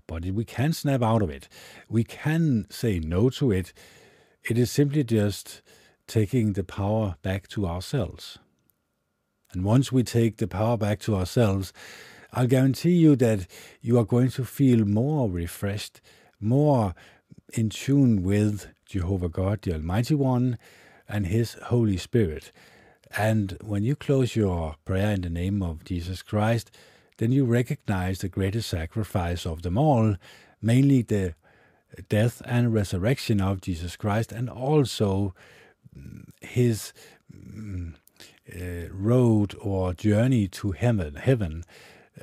[0.06, 1.48] But we can snap out of it.
[1.88, 3.72] We can say no to it.
[4.44, 5.62] It is simply just
[6.10, 8.38] taking the power back to ourselves.
[9.52, 11.72] And once we take the power back to ourselves,
[12.32, 13.46] I'll guarantee you that
[13.80, 16.00] you are going to feel more refreshed,
[16.40, 16.94] more
[17.52, 20.58] in tune with Jehovah God, the Almighty One,
[21.08, 22.50] and His Holy Spirit.
[23.16, 26.70] And when you close your prayer in the name of Jesus Christ,
[27.18, 30.16] then you recognize the greatest sacrifice of them all,
[30.60, 31.34] mainly the
[32.08, 35.34] death and resurrection of Jesus Christ, and also
[36.40, 36.92] his
[37.32, 37.94] mm,
[38.54, 41.14] uh, road or journey to heaven.
[41.16, 41.64] Heaven,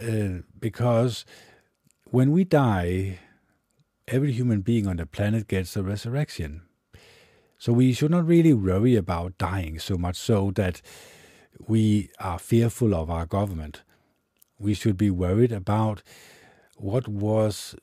[0.02, 1.26] uh, because
[2.06, 3.20] when we die,
[4.08, 6.62] every human being on the planet gets a resurrection.
[7.58, 10.82] So we should not really worry about dying so much so that
[11.68, 13.82] we are fearful of our government.
[14.60, 16.04] We should be worried about
[16.78, 17.76] what was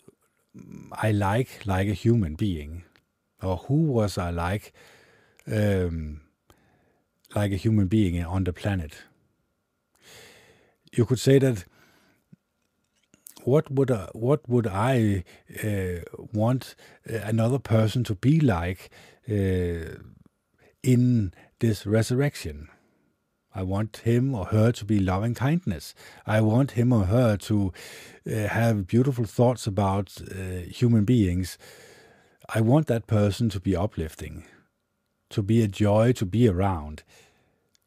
[0.93, 2.85] I like like a human being,
[3.43, 4.73] or who was I like
[5.51, 6.21] um,
[7.35, 8.95] like a human being on the planet.
[10.93, 11.65] You could say that
[13.45, 15.25] what would I, what would I
[15.63, 16.01] uh,
[16.33, 16.75] want
[17.07, 18.91] another person to be like
[19.29, 19.99] uh,
[20.83, 22.69] in this resurrection?
[23.55, 25.95] I want him or her to be loving kindness.
[26.27, 27.73] I want him or her to
[28.27, 31.57] uh, have beautiful thoughts about uh, human beings.
[32.53, 34.45] I want that person to be uplifting,
[35.35, 37.03] to be a joy to be around.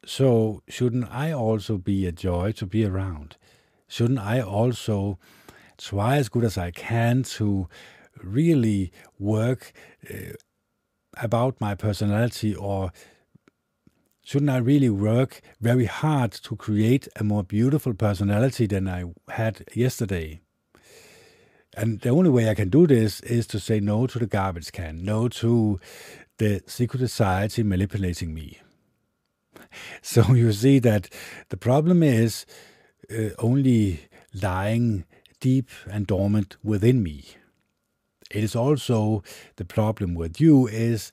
[0.04, 3.36] So, shouldn't I also be a joy to be around?
[3.88, 5.18] Shouldn't I also
[5.78, 7.68] try as good as I can to
[8.22, 9.72] really work
[10.10, 10.32] uh,
[11.16, 12.92] about my personality or
[14.22, 19.64] shouldn't I really work very hard to create a more beautiful personality than I had
[19.74, 20.40] yesterday?
[21.74, 24.70] And the only way I can do this is to say no to the garbage
[24.72, 25.80] can, no to
[26.38, 28.58] the secret society manipulating me.
[30.02, 31.08] So you see that
[31.50, 32.46] the problem is
[33.10, 35.04] uh, only lying
[35.40, 37.24] deep and dormant within me.
[38.30, 39.22] It is also
[39.56, 41.12] the problem with you is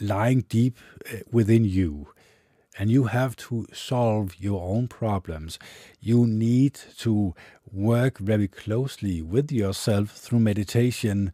[0.00, 0.78] lying deep
[1.12, 2.08] uh, within you
[2.78, 5.58] and you have to solve your own problems.
[6.00, 7.34] You need to
[7.70, 11.32] work very closely with yourself through meditation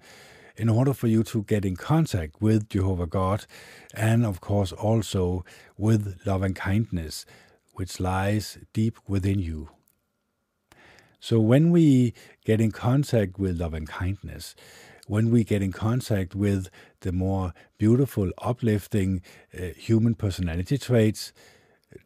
[0.58, 3.46] in order for you to get in contact with Jehovah God
[3.94, 5.44] and, of course, also
[5.78, 7.24] with love and kindness,
[7.74, 9.70] which lies deep within you.
[11.20, 12.12] So, when we
[12.44, 14.54] get in contact with love and kindness,
[15.06, 16.68] when we get in contact with
[17.00, 19.22] the more beautiful, uplifting
[19.56, 21.32] uh, human personality traits,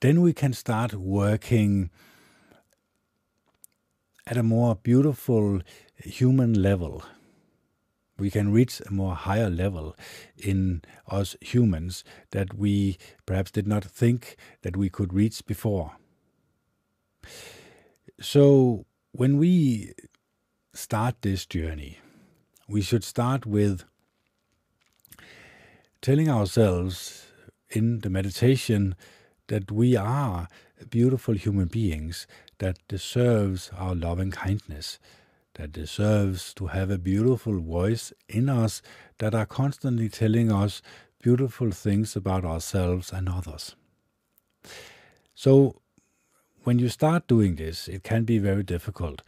[0.00, 1.90] then we can start working
[4.26, 5.60] at a more beautiful
[5.96, 7.02] human level.
[8.22, 9.96] We can reach a more higher level
[10.38, 12.96] in us humans that we
[13.26, 15.96] perhaps did not think that we could reach before.
[18.20, 19.94] So, when we
[20.72, 21.98] start this journey,
[22.68, 23.82] we should start with
[26.00, 27.26] telling ourselves
[27.70, 28.94] in the meditation
[29.48, 30.46] that we are
[30.90, 35.00] beautiful human beings that deserves our loving kindness,
[35.54, 38.82] that deserves to have a beautiful voice in us
[39.18, 40.82] that are constantly telling us
[41.20, 43.76] beautiful things about ourselves and others.
[45.34, 45.80] So,
[46.64, 49.22] when you start doing this, it can be very difficult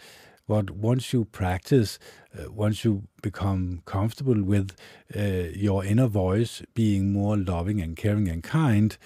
[0.47, 1.99] but once you practice,
[2.39, 4.77] uh, once you become comfortable with
[5.17, 8.97] uh, your inner voice being more loving and caring and kind,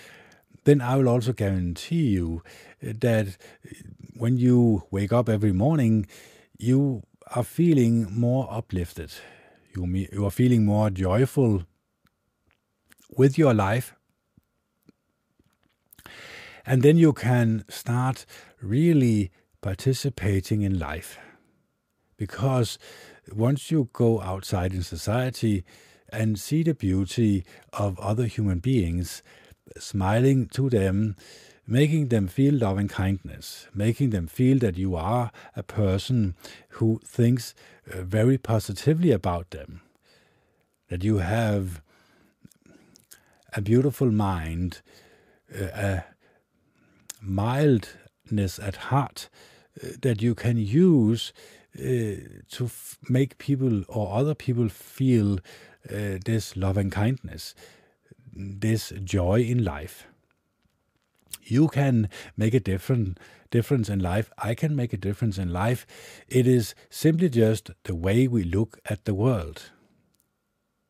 [0.64, 2.42] then I will also guarantee you
[2.82, 3.70] that uh,
[4.16, 6.08] when you wake up every morning,
[6.58, 7.02] you
[7.34, 9.12] are feeling more uplifted.
[9.74, 11.64] You, you are feeling more joyful
[13.16, 13.94] with your life.
[16.66, 18.26] And then you can start
[18.60, 21.18] really participating in life
[22.16, 22.78] because
[23.32, 25.64] once you go outside in society
[26.10, 29.22] and see the beauty of other human beings,
[29.78, 31.16] smiling to them,
[31.70, 36.34] making them feel love and kindness, making them feel that you are a person
[36.70, 37.54] who thinks
[37.92, 39.82] uh, very positively about them,
[40.88, 41.82] that you have
[43.52, 44.80] a beautiful mind,
[45.54, 46.04] uh, a
[47.20, 49.28] mildness at heart
[49.84, 51.32] uh, that you can use
[52.50, 52.68] to
[53.08, 55.38] make people or other people feel
[55.84, 57.54] this love and kindness,
[58.34, 60.08] this joy in life.
[61.50, 63.18] You can make a different
[63.50, 64.30] difference in life.
[64.36, 65.86] I can make a difference in life.
[66.28, 69.70] It is simply just the way we look at the world.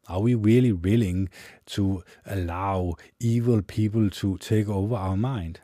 [0.09, 1.29] Are we really willing
[1.67, 5.61] to allow evil people to take over our mind?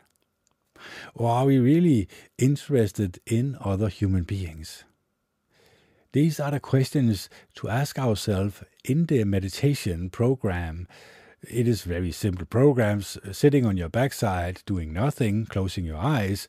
[1.13, 4.83] Or are we really interested in other human beings?
[6.13, 10.87] These are the questions to ask ourselves in the meditation program.
[11.49, 16.47] It is very simple programs, sitting on your backside, doing nothing, closing your eyes,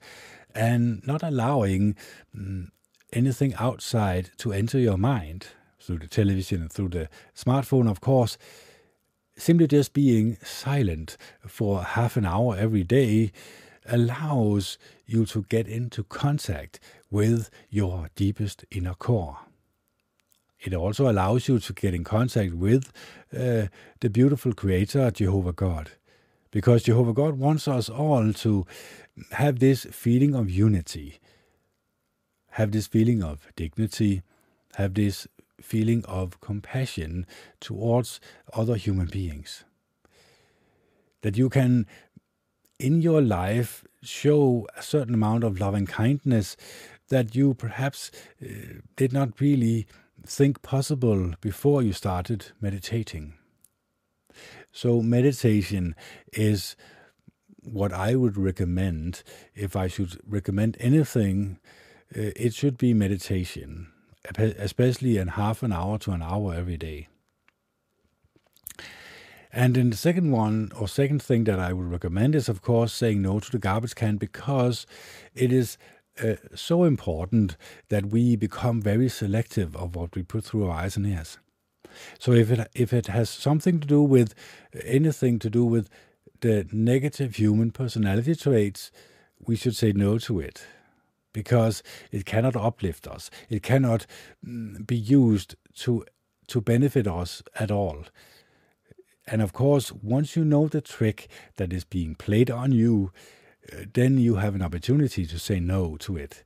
[0.55, 1.97] and not allowing
[2.35, 2.69] mm,
[3.13, 5.49] anything outside to enter your mind
[5.81, 8.39] through the television and through the smartphone, of course.
[9.37, 11.17] Simply just being silent
[11.47, 13.33] for half an hour every day
[13.87, 16.81] allows you to get into contact
[17.11, 19.46] with your deepest inner core.
[20.61, 22.93] It also allows you to get in contact with
[23.33, 23.67] uh,
[24.01, 25.91] the beautiful Creator, Jehovah God.
[26.51, 28.67] Because Jehovah God wants us all to
[29.33, 31.21] have this feeling of unity,
[32.53, 34.23] have this feeling of dignity,
[34.77, 35.27] have this
[35.61, 37.27] feeling of compassion
[37.61, 38.21] towards
[38.53, 39.65] other human beings.
[41.23, 41.87] That you can,
[42.79, 46.57] in your life, show a certain amount of loving kindness
[47.09, 48.11] that you perhaps
[48.43, 48.47] uh,
[48.97, 49.87] did not really
[50.29, 53.35] think possible before you started meditating.
[54.73, 55.95] So, meditation
[56.33, 56.77] is
[57.63, 59.23] what I would recommend
[59.55, 61.59] if I should recommend anything.
[62.15, 63.89] Uh, it should be meditation,
[64.39, 67.09] especially in half an hour to an hour every day.
[69.53, 72.93] And then the second one, or second thing that I would recommend is, of course,
[72.93, 74.87] saying no to the garbage can because
[75.35, 75.79] it is
[76.23, 77.57] uh, so important
[77.89, 81.39] that we become very selective of what we put through our eyes and ears.
[82.19, 84.35] So if it if it has something to do with
[84.85, 85.89] anything to do with
[86.41, 88.91] the negative human personality traits,
[89.47, 90.67] we should say no to it
[91.33, 93.31] because it cannot uplift us.
[93.49, 94.07] It cannot
[94.47, 96.05] mm, be used to
[96.49, 98.05] to benefit us at all.
[99.27, 103.36] And of course, once you know the trick that is being played on you, uh,
[103.93, 106.45] then you have an opportunity to say no to it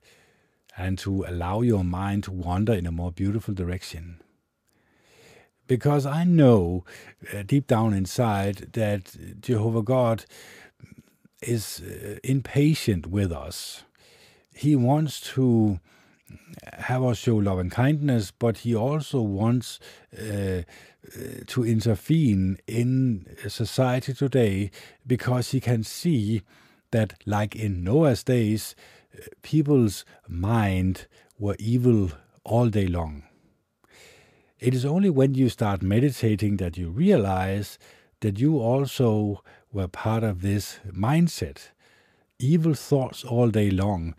[0.77, 4.21] and to allow your mind to wander in a more beautiful direction.
[5.67, 6.85] Because I know
[7.33, 10.25] uh, deep down inside that Jehovah God
[11.43, 13.85] is uh, impatient with us.
[14.53, 15.81] He wants to
[16.79, 19.79] have us show love and kindness, but he also wants
[20.17, 20.63] uh,
[21.47, 24.71] to intervene in society today
[25.07, 26.43] because he can see
[26.93, 28.75] that, like in Noah's days,
[29.43, 31.07] people's mind
[31.39, 32.11] were evil
[32.45, 33.25] all day long.
[34.59, 37.79] It is only when you start meditating that you realize
[38.21, 41.71] that you also were part of this mindset.
[42.39, 44.15] Evil thoughts all day long.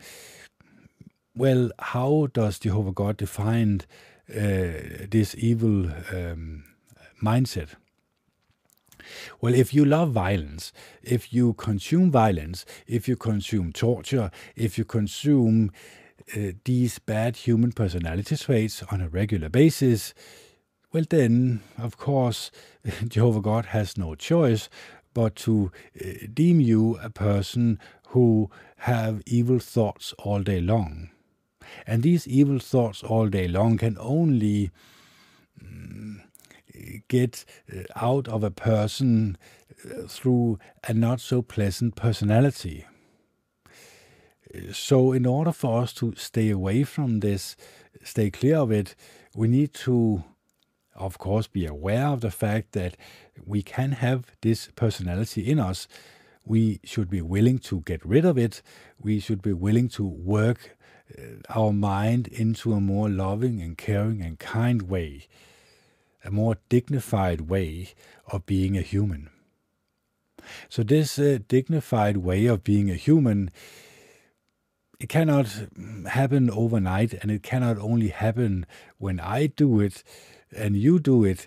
[1.36, 3.82] Well, how does Jehovah God define
[4.28, 6.64] uh, this evil um,
[7.22, 7.70] mindset?
[9.40, 10.72] Well, if you love violence,
[11.02, 15.70] if you consume violence, if you consume torture, if you consume
[16.36, 20.14] uh, these bad human personality traits on a regular basis,
[20.92, 22.50] well, then, of course,
[23.08, 24.68] Jehovah God has no choice
[25.14, 27.78] but to uh, deem you a person
[28.08, 31.10] who have evil thoughts all day long.
[31.86, 34.70] And these evil thoughts all day long can only
[35.62, 36.20] mm,
[37.08, 39.36] get uh, out of a person
[39.84, 42.86] uh, through a not so pleasant personality.
[44.72, 47.56] So, in order for us to stay away from this,
[48.04, 48.94] stay clear of it,
[49.34, 50.24] we need to,
[50.94, 52.96] of course, be aware of the fact that
[53.46, 55.88] we can have this personality in us.
[56.44, 58.62] We should be willing to get rid of it.
[59.00, 60.76] We should be willing to work
[61.18, 65.28] uh, our mind into a more loving and caring and kind way
[66.24, 67.88] a more dignified way
[68.26, 69.30] of being a human.
[70.68, 73.50] So, this uh, dignified way of being a human,
[74.98, 75.66] it cannot
[76.08, 78.66] happen overnight, and it cannot only happen
[78.98, 80.02] when I do it
[80.56, 81.46] and you do it.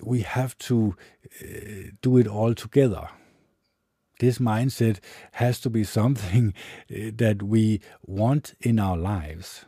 [0.00, 0.96] We have to
[1.40, 1.46] uh,
[2.00, 3.08] do it all together.
[4.18, 4.98] This mindset
[5.32, 6.54] has to be something
[6.90, 9.64] uh, that we want in our lives.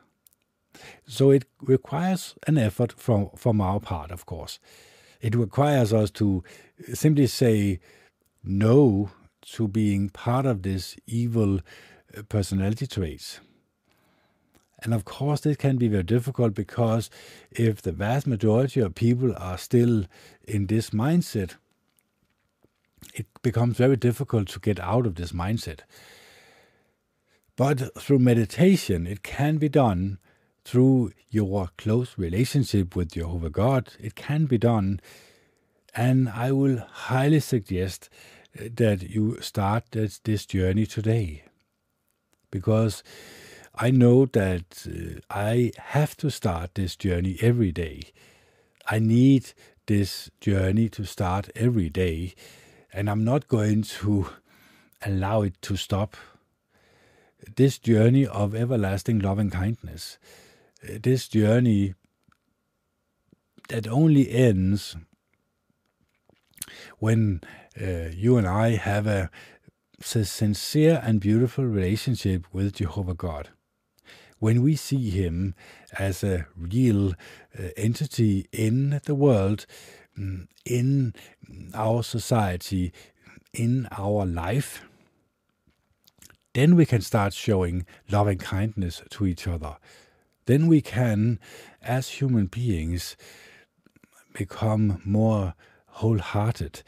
[1.07, 4.59] So it requires an effort from, from our part, of course.
[5.21, 6.45] It requires us to
[6.93, 7.81] simply say
[8.43, 9.11] no
[9.53, 11.61] to being part of this evil
[12.17, 13.41] uh, personality traits.
[14.83, 17.09] And of course, this can be very difficult because
[17.51, 20.05] if the vast majority of people are still
[20.47, 21.55] in this mindset,
[23.15, 25.81] it becomes very difficult to get out of this mindset.
[27.57, 30.19] But through meditation, it can be done
[30.65, 33.93] through your close relationship with Jehovah God.
[34.01, 35.01] It can be done.
[35.95, 38.09] And I will highly suggest
[38.59, 41.45] uh, that you start this, journey today.
[42.51, 43.03] because
[43.75, 48.13] I know that uh, I have to start this journey every day.
[48.87, 49.53] I need
[49.87, 52.35] this journey to start every day,
[52.93, 54.29] and I'm not going to
[55.05, 56.17] allow it to stop.
[57.57, 60.19] This journey of everlasting love and kindness,
[60.85, 61.95] this journey
[63.69, 64.97] that only ends
[66.99, 67.41] when
[67.81, 69.31] uh, you and I have a
[70.01, 73.51] sincere and beautiful relationship with Jehovah God.
[74.39, 75.55] When we see Him
[75.99, 77.13] as a real
[77.59, 79.67] uh, entity in the world,
[80.19, 81.15] mm, in
[81.73, 82.93] our society,
[83.53, 84.83] in our life,
[86.53, 89.77] then we can start showing loving kindness to each other.
[90.47, 91.39] Then we can,
[91.83, 93.17] as human beings,
[94.35, 95.55] become more
[95.87, 96.83] wholehearted.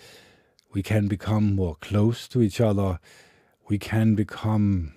[0.72, 2.98] We can become more close to each other.
[3.68, 4.94] We can become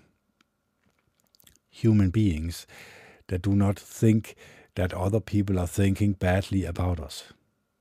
[1.70, 2.68] human beings
[3.28, 4.36] that do not think
[4.76, 7.32] that other people are thinking badly about us.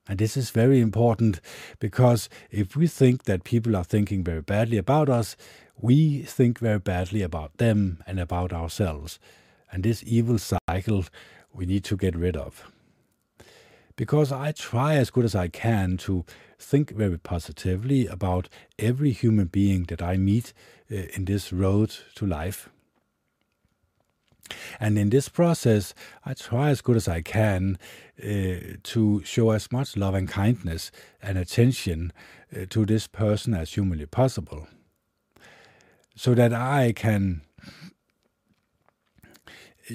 [0.08, 1.40] And this is very important
[1.80, 5.36] because if we think that people are thinking very badly about us,
[5.76, 9.18] we think very badly about them and about ourselves.
[9.70, 11.04] And this evil cycle
[11.52, 12.70] we need to get rid of
[13.98, 16.24] because I try as good as I can to
[16.58, 18.48] think very positively about
[18.78, 20.54] every human being that I meet
[20.90, 22.70] uh, in this road to life.
[24.80, 25.94] And in this process,
[26.24, 27.76] I try as good as I can
[28.22, 30.90] uh, to show as much love and kindness
[31.20, 32.12] and attention
[32.56, 34.68] uh, to this person as humanly possible,
[36.14, 37.42] so that I can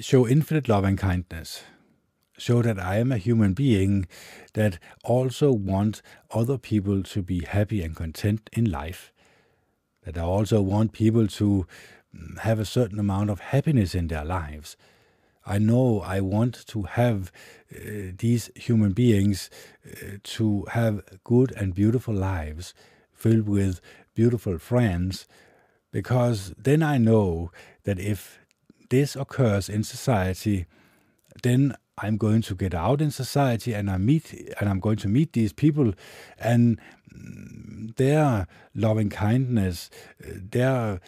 [0.00, 1.62] show infinite love and kindness
[2.38, 4.06] show that I am a human being
[4.54, 9.12] that also want other people to be happy and content in life.
[10.04, 11.66] That I also want people to
[12.14, 14.76] mm, have a certain amount of happiness in their lives.
[15.46, 17.30] I know I want to have
[17.72, 19.50] uh, these human beings
[19.86, 22.74] uh, to have good and beautiful lives
[23.12, 23.80] filled with
[24.14, 25.26] beautiful friends,
[25.92, 27.52] because then I know
[27.84, 28.43] that if
[28.94, 30.66] this occurs in society,
[31.42, 35.08] then I'm going to get out in society and I meet and I'm going to
[35.08, 35.92] meet these people
[36.38, 36.80] and
[37.96, 39.90] their loving kindness,
[40.56, 41.00] their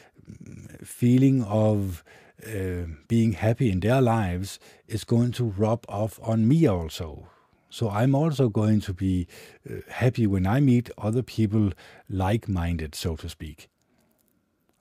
[0.82, 2.02] feeling of
[2.44, 4.58] uh, being happy in their lives
[4.88, 7.28] is going to rub off on me also.
[7.70, 9.26] So I'm also going to be
[9.68, 11.72] uh, happy when I meet other people
[12.08, 13.68] like minded, so to speak.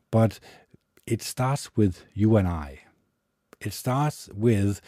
[0.10, 0.40] But
[1.06, 2.85] it starts with you and I.
[3.66, 4.82] It starts with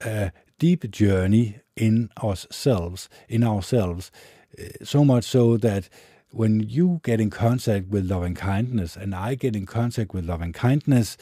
[0.00, 4.10] a deep journey in ourselves, in ourselves,
[4.58, 5.88] eh, so much so that
[6.30, 10.52] when you get in contact with loving kindness and I get in contact with loving
[10.52, 11.16] kindness,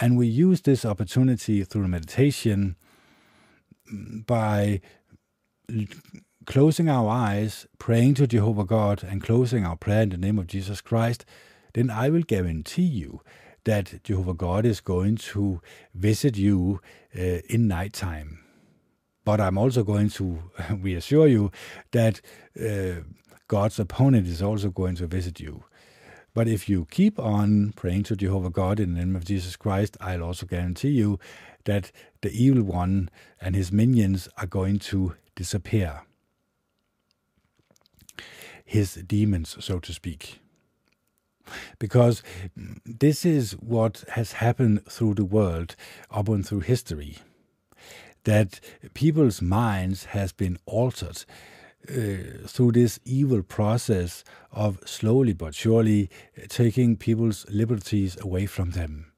[0.00, 2.76] and we use this opportunity through meditation
[3.92, 4.80] mm, by
[6.46, 10.46] closing our eyes, praying to Jehovah God, and closing our prayer in the name of
[10.46, 11.24] Jesus Christ,
[11.74, 13.20] then I will guarantee you
[13.66, 15.60] that Jehovah God is going to
[15.94, 16.80] visit you
[17.16, 18.46] uh, in nighttime
[19.26, 20.38] but I'm also going to
[20.70, 21.50] reassure you
[21.90, 22.22] that
[22.58, 23.02] uh,
[23.48, 25.64] God's opponent is also going to visit you.
[26.32, 29.96] But if you keep on praying to Jehovah God in the name of Jesus Christ,
[30.00, 31.18] I'll also guarantee you
[31.64, 31.90] that
[32.22, 33.10] the evil one
[33.40, 36.02] and his minions are going to disappear.
[38.64, 40.40] His demons, so to speak.
[41.78, 42.22] Because
[42.84, 45.76] this is what has happened through the world
[46.10, 47.18] up and through history
[48.24, 48.60] that
[48.92, 51.24] people's minds has been altered
[51.88, 56.10] uh, through this evil process of slowly but surely
[56.48, 59.12] taking people's liberties away from them,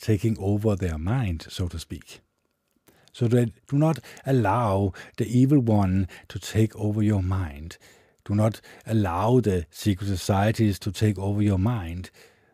[0.00, 2.20] taking over their mind, so to speak.
[3.12, 7.76] So that do not allow the evil one to take over your mind.
[8.24, 12.10] Do not allow the secret societies to take over your mind.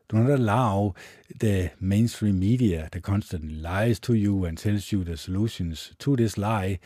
[0.08, 0.94] Do not allow
[1.38, 6.38] the mainstream media that constantly lies to you and tells you the solutions to this
[6.38, 6.78] lie.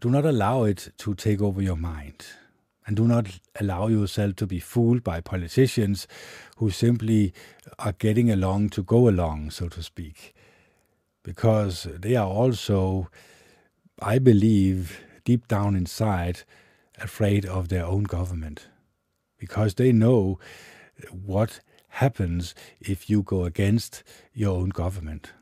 [0.00, 2.26] Do not allow it to take over your mind.
[2.86, 6.06] And do not allow yourself to be fooled by politicians
[6.56, 7.32] who simply
[7.78, 10.34] are getting along to go along, so to speak.
[11.22, 13.08] Because they are also,
[14.02, 16.42] I believe, deep down inside,
[17.04, 18.68] afraid of their own government.
[19.38, 20.38] Because they know
[21.10, 24.02] what happens if you go against
[24.32, 25.32] your own government.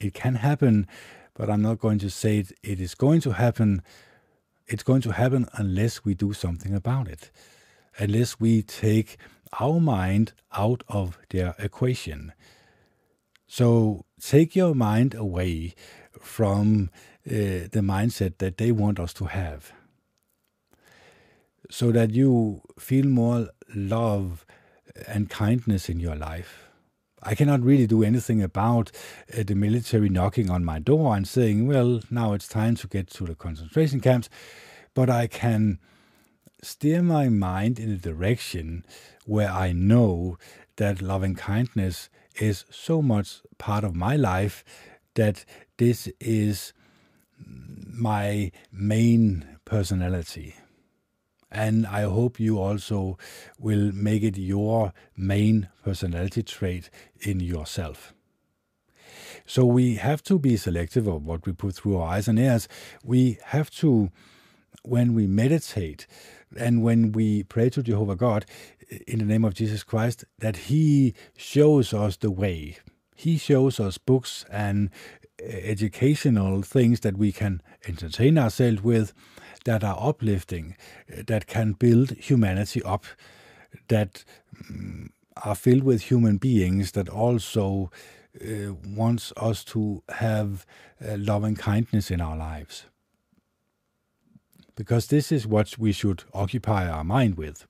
[0.00, 0.86] It can happen,
[1.34, 3.82] but I'm not going to say it, it is going to happen.
[4.66, 7.30] It's going to happen unless we do something about it.
[7.98, 9.16] unless we take
[9.60, 12.32] our mind out of their equation.
[13.46, 15.74] So take your mind away
[16.20, 16.90] from
[17.26, 19.72] uh, the mindset that they want us to have
[21.70, 24.46] so that you feel more love
[25.06, 26.68] and kindness in your life.
[27.22, 28.92] I cannot really do anything about
[29.36, 33.08] uh, the military knocking on my door and saying, well, now it's time to get
[33.10, 34.28] to the concentration camps,
[34.94, 35.78] but I can
[36.62, 38.84] steer my mind in a direction
[39.26, 40.38] where I know
[40.76, 44.64] that loving kindness is so much part of my life
[45.14, 45.44] that
[45.76, 46.72] this is
[47.36, 50.54] my main personality.
[51.50, 53.18] And I hope you also
[53.58, 56.90] will make it your main personality trait
[57.20, 58.12] in yourself.
[59.46, 62.68] So we have to be selective of what we put through our eyes and ears.
[63.02, 64.10] We have to,
[64.82, 66.06] when we meditate
[66.56, 68.44] and when we pray to Jehovah God
[69.06, 72.76] in the name of Jesus Christ, that He shows us the way.
[73.16, 74.90] He shows us books and
[75.40, 79.12] educational things that we can entertain ourselves with
[79.68, 80.74] that are uplifting,
[81.26, 83.04] that can build humanity up,
[83.88, 84.24] that
[84.70, 85.10] um,
[85.44, 87.90] are filled with human beings that also
[88.40, 90.64] uh, wants us to have
[91.06, 92.86] uh, loving kindness in our lives.
[94.74, 97.66] Because this is what we should occupy our mind with.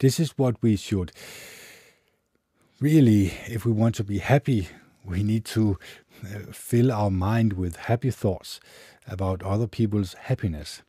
[0.00, 1.12] This is what we should
[2.80, 4.66] really, if we want to be happy,
[5.04, 5.78] we need to
[6.24, 8.58] uh, fill our mind with happy thoughts
[9.06, 10.82] about other people's happiness.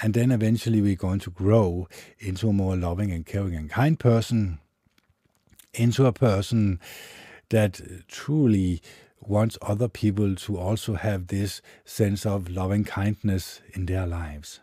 [0.00, 1.88] And then eventually we're going to grow
[2.18, 4.58] into a more loving and caring and kind person,
[5.74, 6.80] into a person
[7.50, 8.80] that truly
[9.20, 14.60] wants other people to also have this sense of loving kindness in their lives.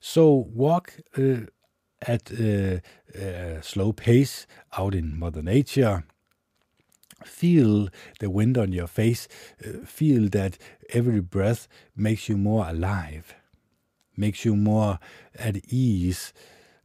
[0.00, 1.46] So walk uh,
[2.02, 2.82] at a,
[3.14, 6.04] a slow pace out in Mother Nature
[7.24, 7.88] Feel
[8.20, 9.28] the wind on your face.
[9.64, 10.58] Uh, feel that
[10.90, 13.34] every breath makes you more alive,
[14.16, 14.98] makes you more
[15.36, 16.32] at ease,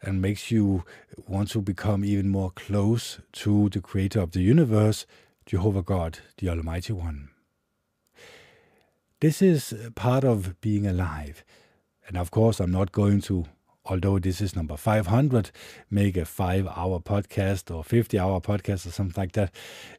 [0.02, 0.84] and makes you
[1.28, 5.06] want to become even more close to the creator of the universe,
[5.46, 7.30] Jehovah God, the Almighty One.
[9.20, 11.44] This is part of being alive.
[12.08, 13.46] And of course, I'm not going to
[13.90, 15.52] although this is number 500,
[15.90, 19.52] make a five hour podcast or 50 hour podcast or something like that.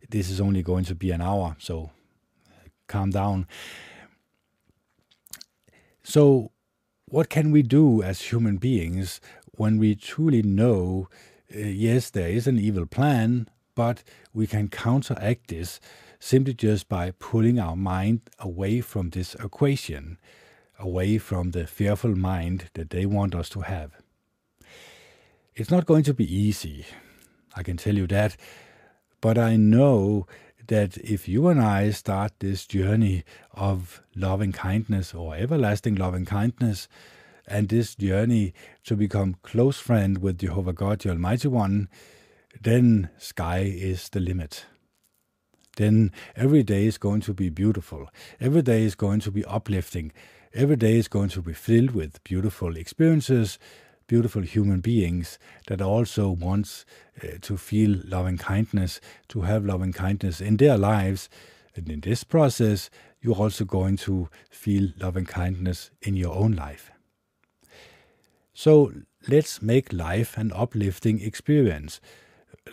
[0.09, 1.91] This is only going to be an hour, so
[2.87, 3.47] calm down.
[6.03, 6.53] So,
[7.07, 9.21] what can we do as human beings
[9.53, 11.09] when we truly know,
[11.55, 15.81] uh, yes, there is an evil plan, but we can counteract this
[16.21, 20.19] simply just by pulling our mind away from this equation?
[20.81, 23.93] Away from the fearful mind that they want us to have.
[25.55, 26.87] It's not going to be easy,
[27.55, 28.37] I can tell you that,
[29.21, 30.27] but I know
[30.69, 36.89] that if you and I start this journey of loving kindness or everlasting loving kindness,
[37.51, 38.55] and this journey
[38.85, 41.89] to become close friend with Jehovah God, the Almighty One,
[42.61, 44.67] then sky is the limit.
[45.77, 48.09] Then every day is going to be beautiful.
[48.41, 50.13] Every day is going to be uplifting
[50.55, 53.59] every day is going to be filled with beautiful experiences,
[54.07, 55.39] beautiful human beings
[55.69, 56.85] that also wants
[57.23, 61.29] uh, to feel loving kindness, to have loving kindness in their lives.
[61.77, 62.91] And in this process,
[63.21, 66.91] you're also going to feel loving kindness in your own life.
[68.53, 68.93] So
[69.29, 72.01] let's make life an uplifting experience.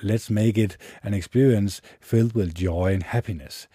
[0.01, 3.67] Let's make it an experience filled with joy and happiness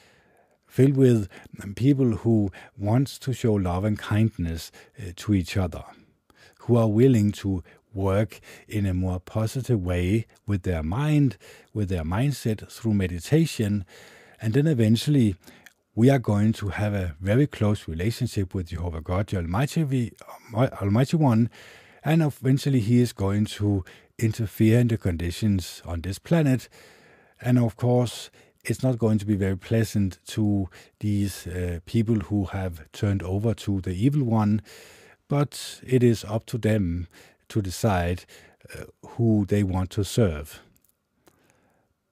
[0.72, 1.28] filled with
[1.76, 5.84] people who want to show love and kindness uh, to each other,
[6.60, 7.62] who are willing to
[7.92, 11.36] work in a more positive way with their mind,
[11.74, 13.84] with their mindset through meditation,
[14.40, 15.36] and then eventually
[15.94, 20.14] we are going to have a very close relationship with Jehovah God, the Almighty,
[20.54, 21.50] Almighty One,
[22.02, 23.84] and eventually He is going to
[24.18, 26.70] interfere in the conditions on this planet.
[27.42, 28.30] And of course,
[28.64, 30.68] it's not going to be very pleasant to
[31.00, 34.62] these uh, people who have turned over to the evil one,
[35.28, 37.08] but it is up to them
[37.48, 38.24] to decide
[38.74, 40.60] uh, who they want to serve.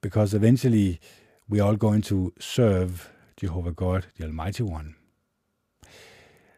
[0.01, 1.01] Because eventually
[1.49, 4.97] we are all going to serve Jehovah God, the Almighty One.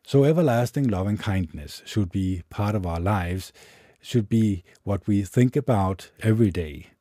[0.04, 3.52] So, everlasting love and kindness should be part of our lives,
[4.00, 6.91] should be what we think about every day.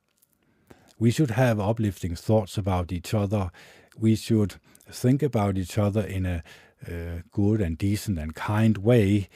[1.02, 3.49] We should have uplifting thoughts about each other.
[3.97, 6.43] We should think about each other in a
[6.88, 9.28] uh, good and decent and kind way.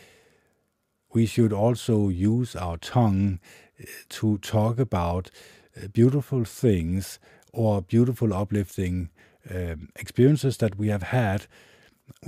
[1.11, 3.39] we should also use our tongue
[3.81, 5.31] uh, to talk about
[5.75, 7.17] uh, beautiful things
[7.51, 9.09] or beautiful, uplifting
[9.49, 11.47] um, experiences that we have had.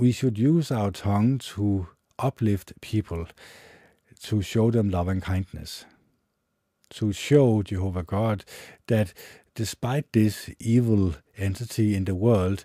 [0.00, 1.86] We should use our tongue to
[2.18, 3.28] uplift people,
[4.22, 5.84] to show them love and kindness,
[6.90, 8.44] to show Jehovah God
[8.86, 9.12] that
[9.54, 12.64] despite this evil entity in the world,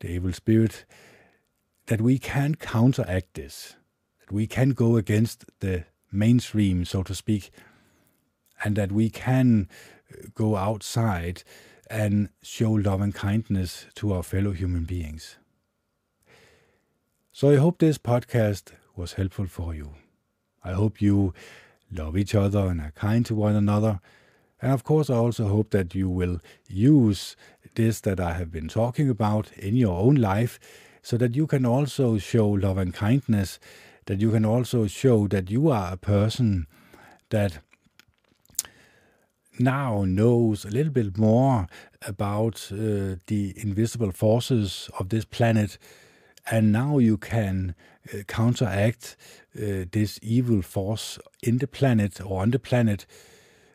[0.00, 0.84] the evil spirit,
[1.86, 3.76] that we can counteract this,
[4.20, 7.50] that we can go against the mainstream, so to speak,
[8.64, 9.68] and that we can
[10.12, 11.42] uh, go outside
[11.88, 15.36] and show love and kindness to our fellow human beings.
[17.32, 19.94] So I hope this podcast was helpful for you.
[20.62, 21.32] I hope you
[21.90, 24.00] love each other and are kind to one another.
[24.62, 27.36] And of course, I also hope that you will use
[27.74, 30.58] this that I have been talking about in your own life
[31.02, 33.58] so that you can also show love and kindness,
[34.06, 36.66] that you can also show that you are a person
[37.30, 37.60] that
[39.58, 41.66] now knows a little bit more
[42.06, 45.78] about uh, the invisible forces of this planet,
[46.50, 47.74] and now you can
[48.12, 49.16] uh, counteract
[49.56, 53.06] uh, this evil force in the planet or on the planet,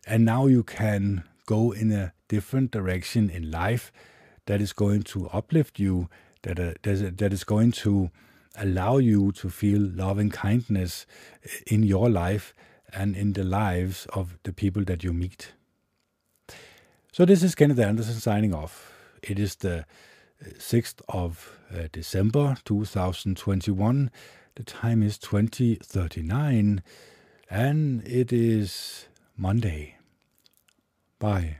[0.06, 3.92] and now you can go in a different direction in life
[4.46, 6.10] that is going to uplift you,
[6.44, 8.12] that uh, that is going to
[8.58, 11.06] allow you to feel love and kindness
[11.68, 12.54] in your life
[12.94, 15.54] and in the lives of the people that you meet.
[17.12, 18.94] So this is Kenneth Anderson signing off.
[19.22, 19.86] It is the
[20.44, 24.12] 6th uh, of uh, December 2021.
[24.56, 26.82] The time is 2039
[27.50, 29.08] and it is
[29.38, 29.98] Monday.
[31.20, 31.60] Bye.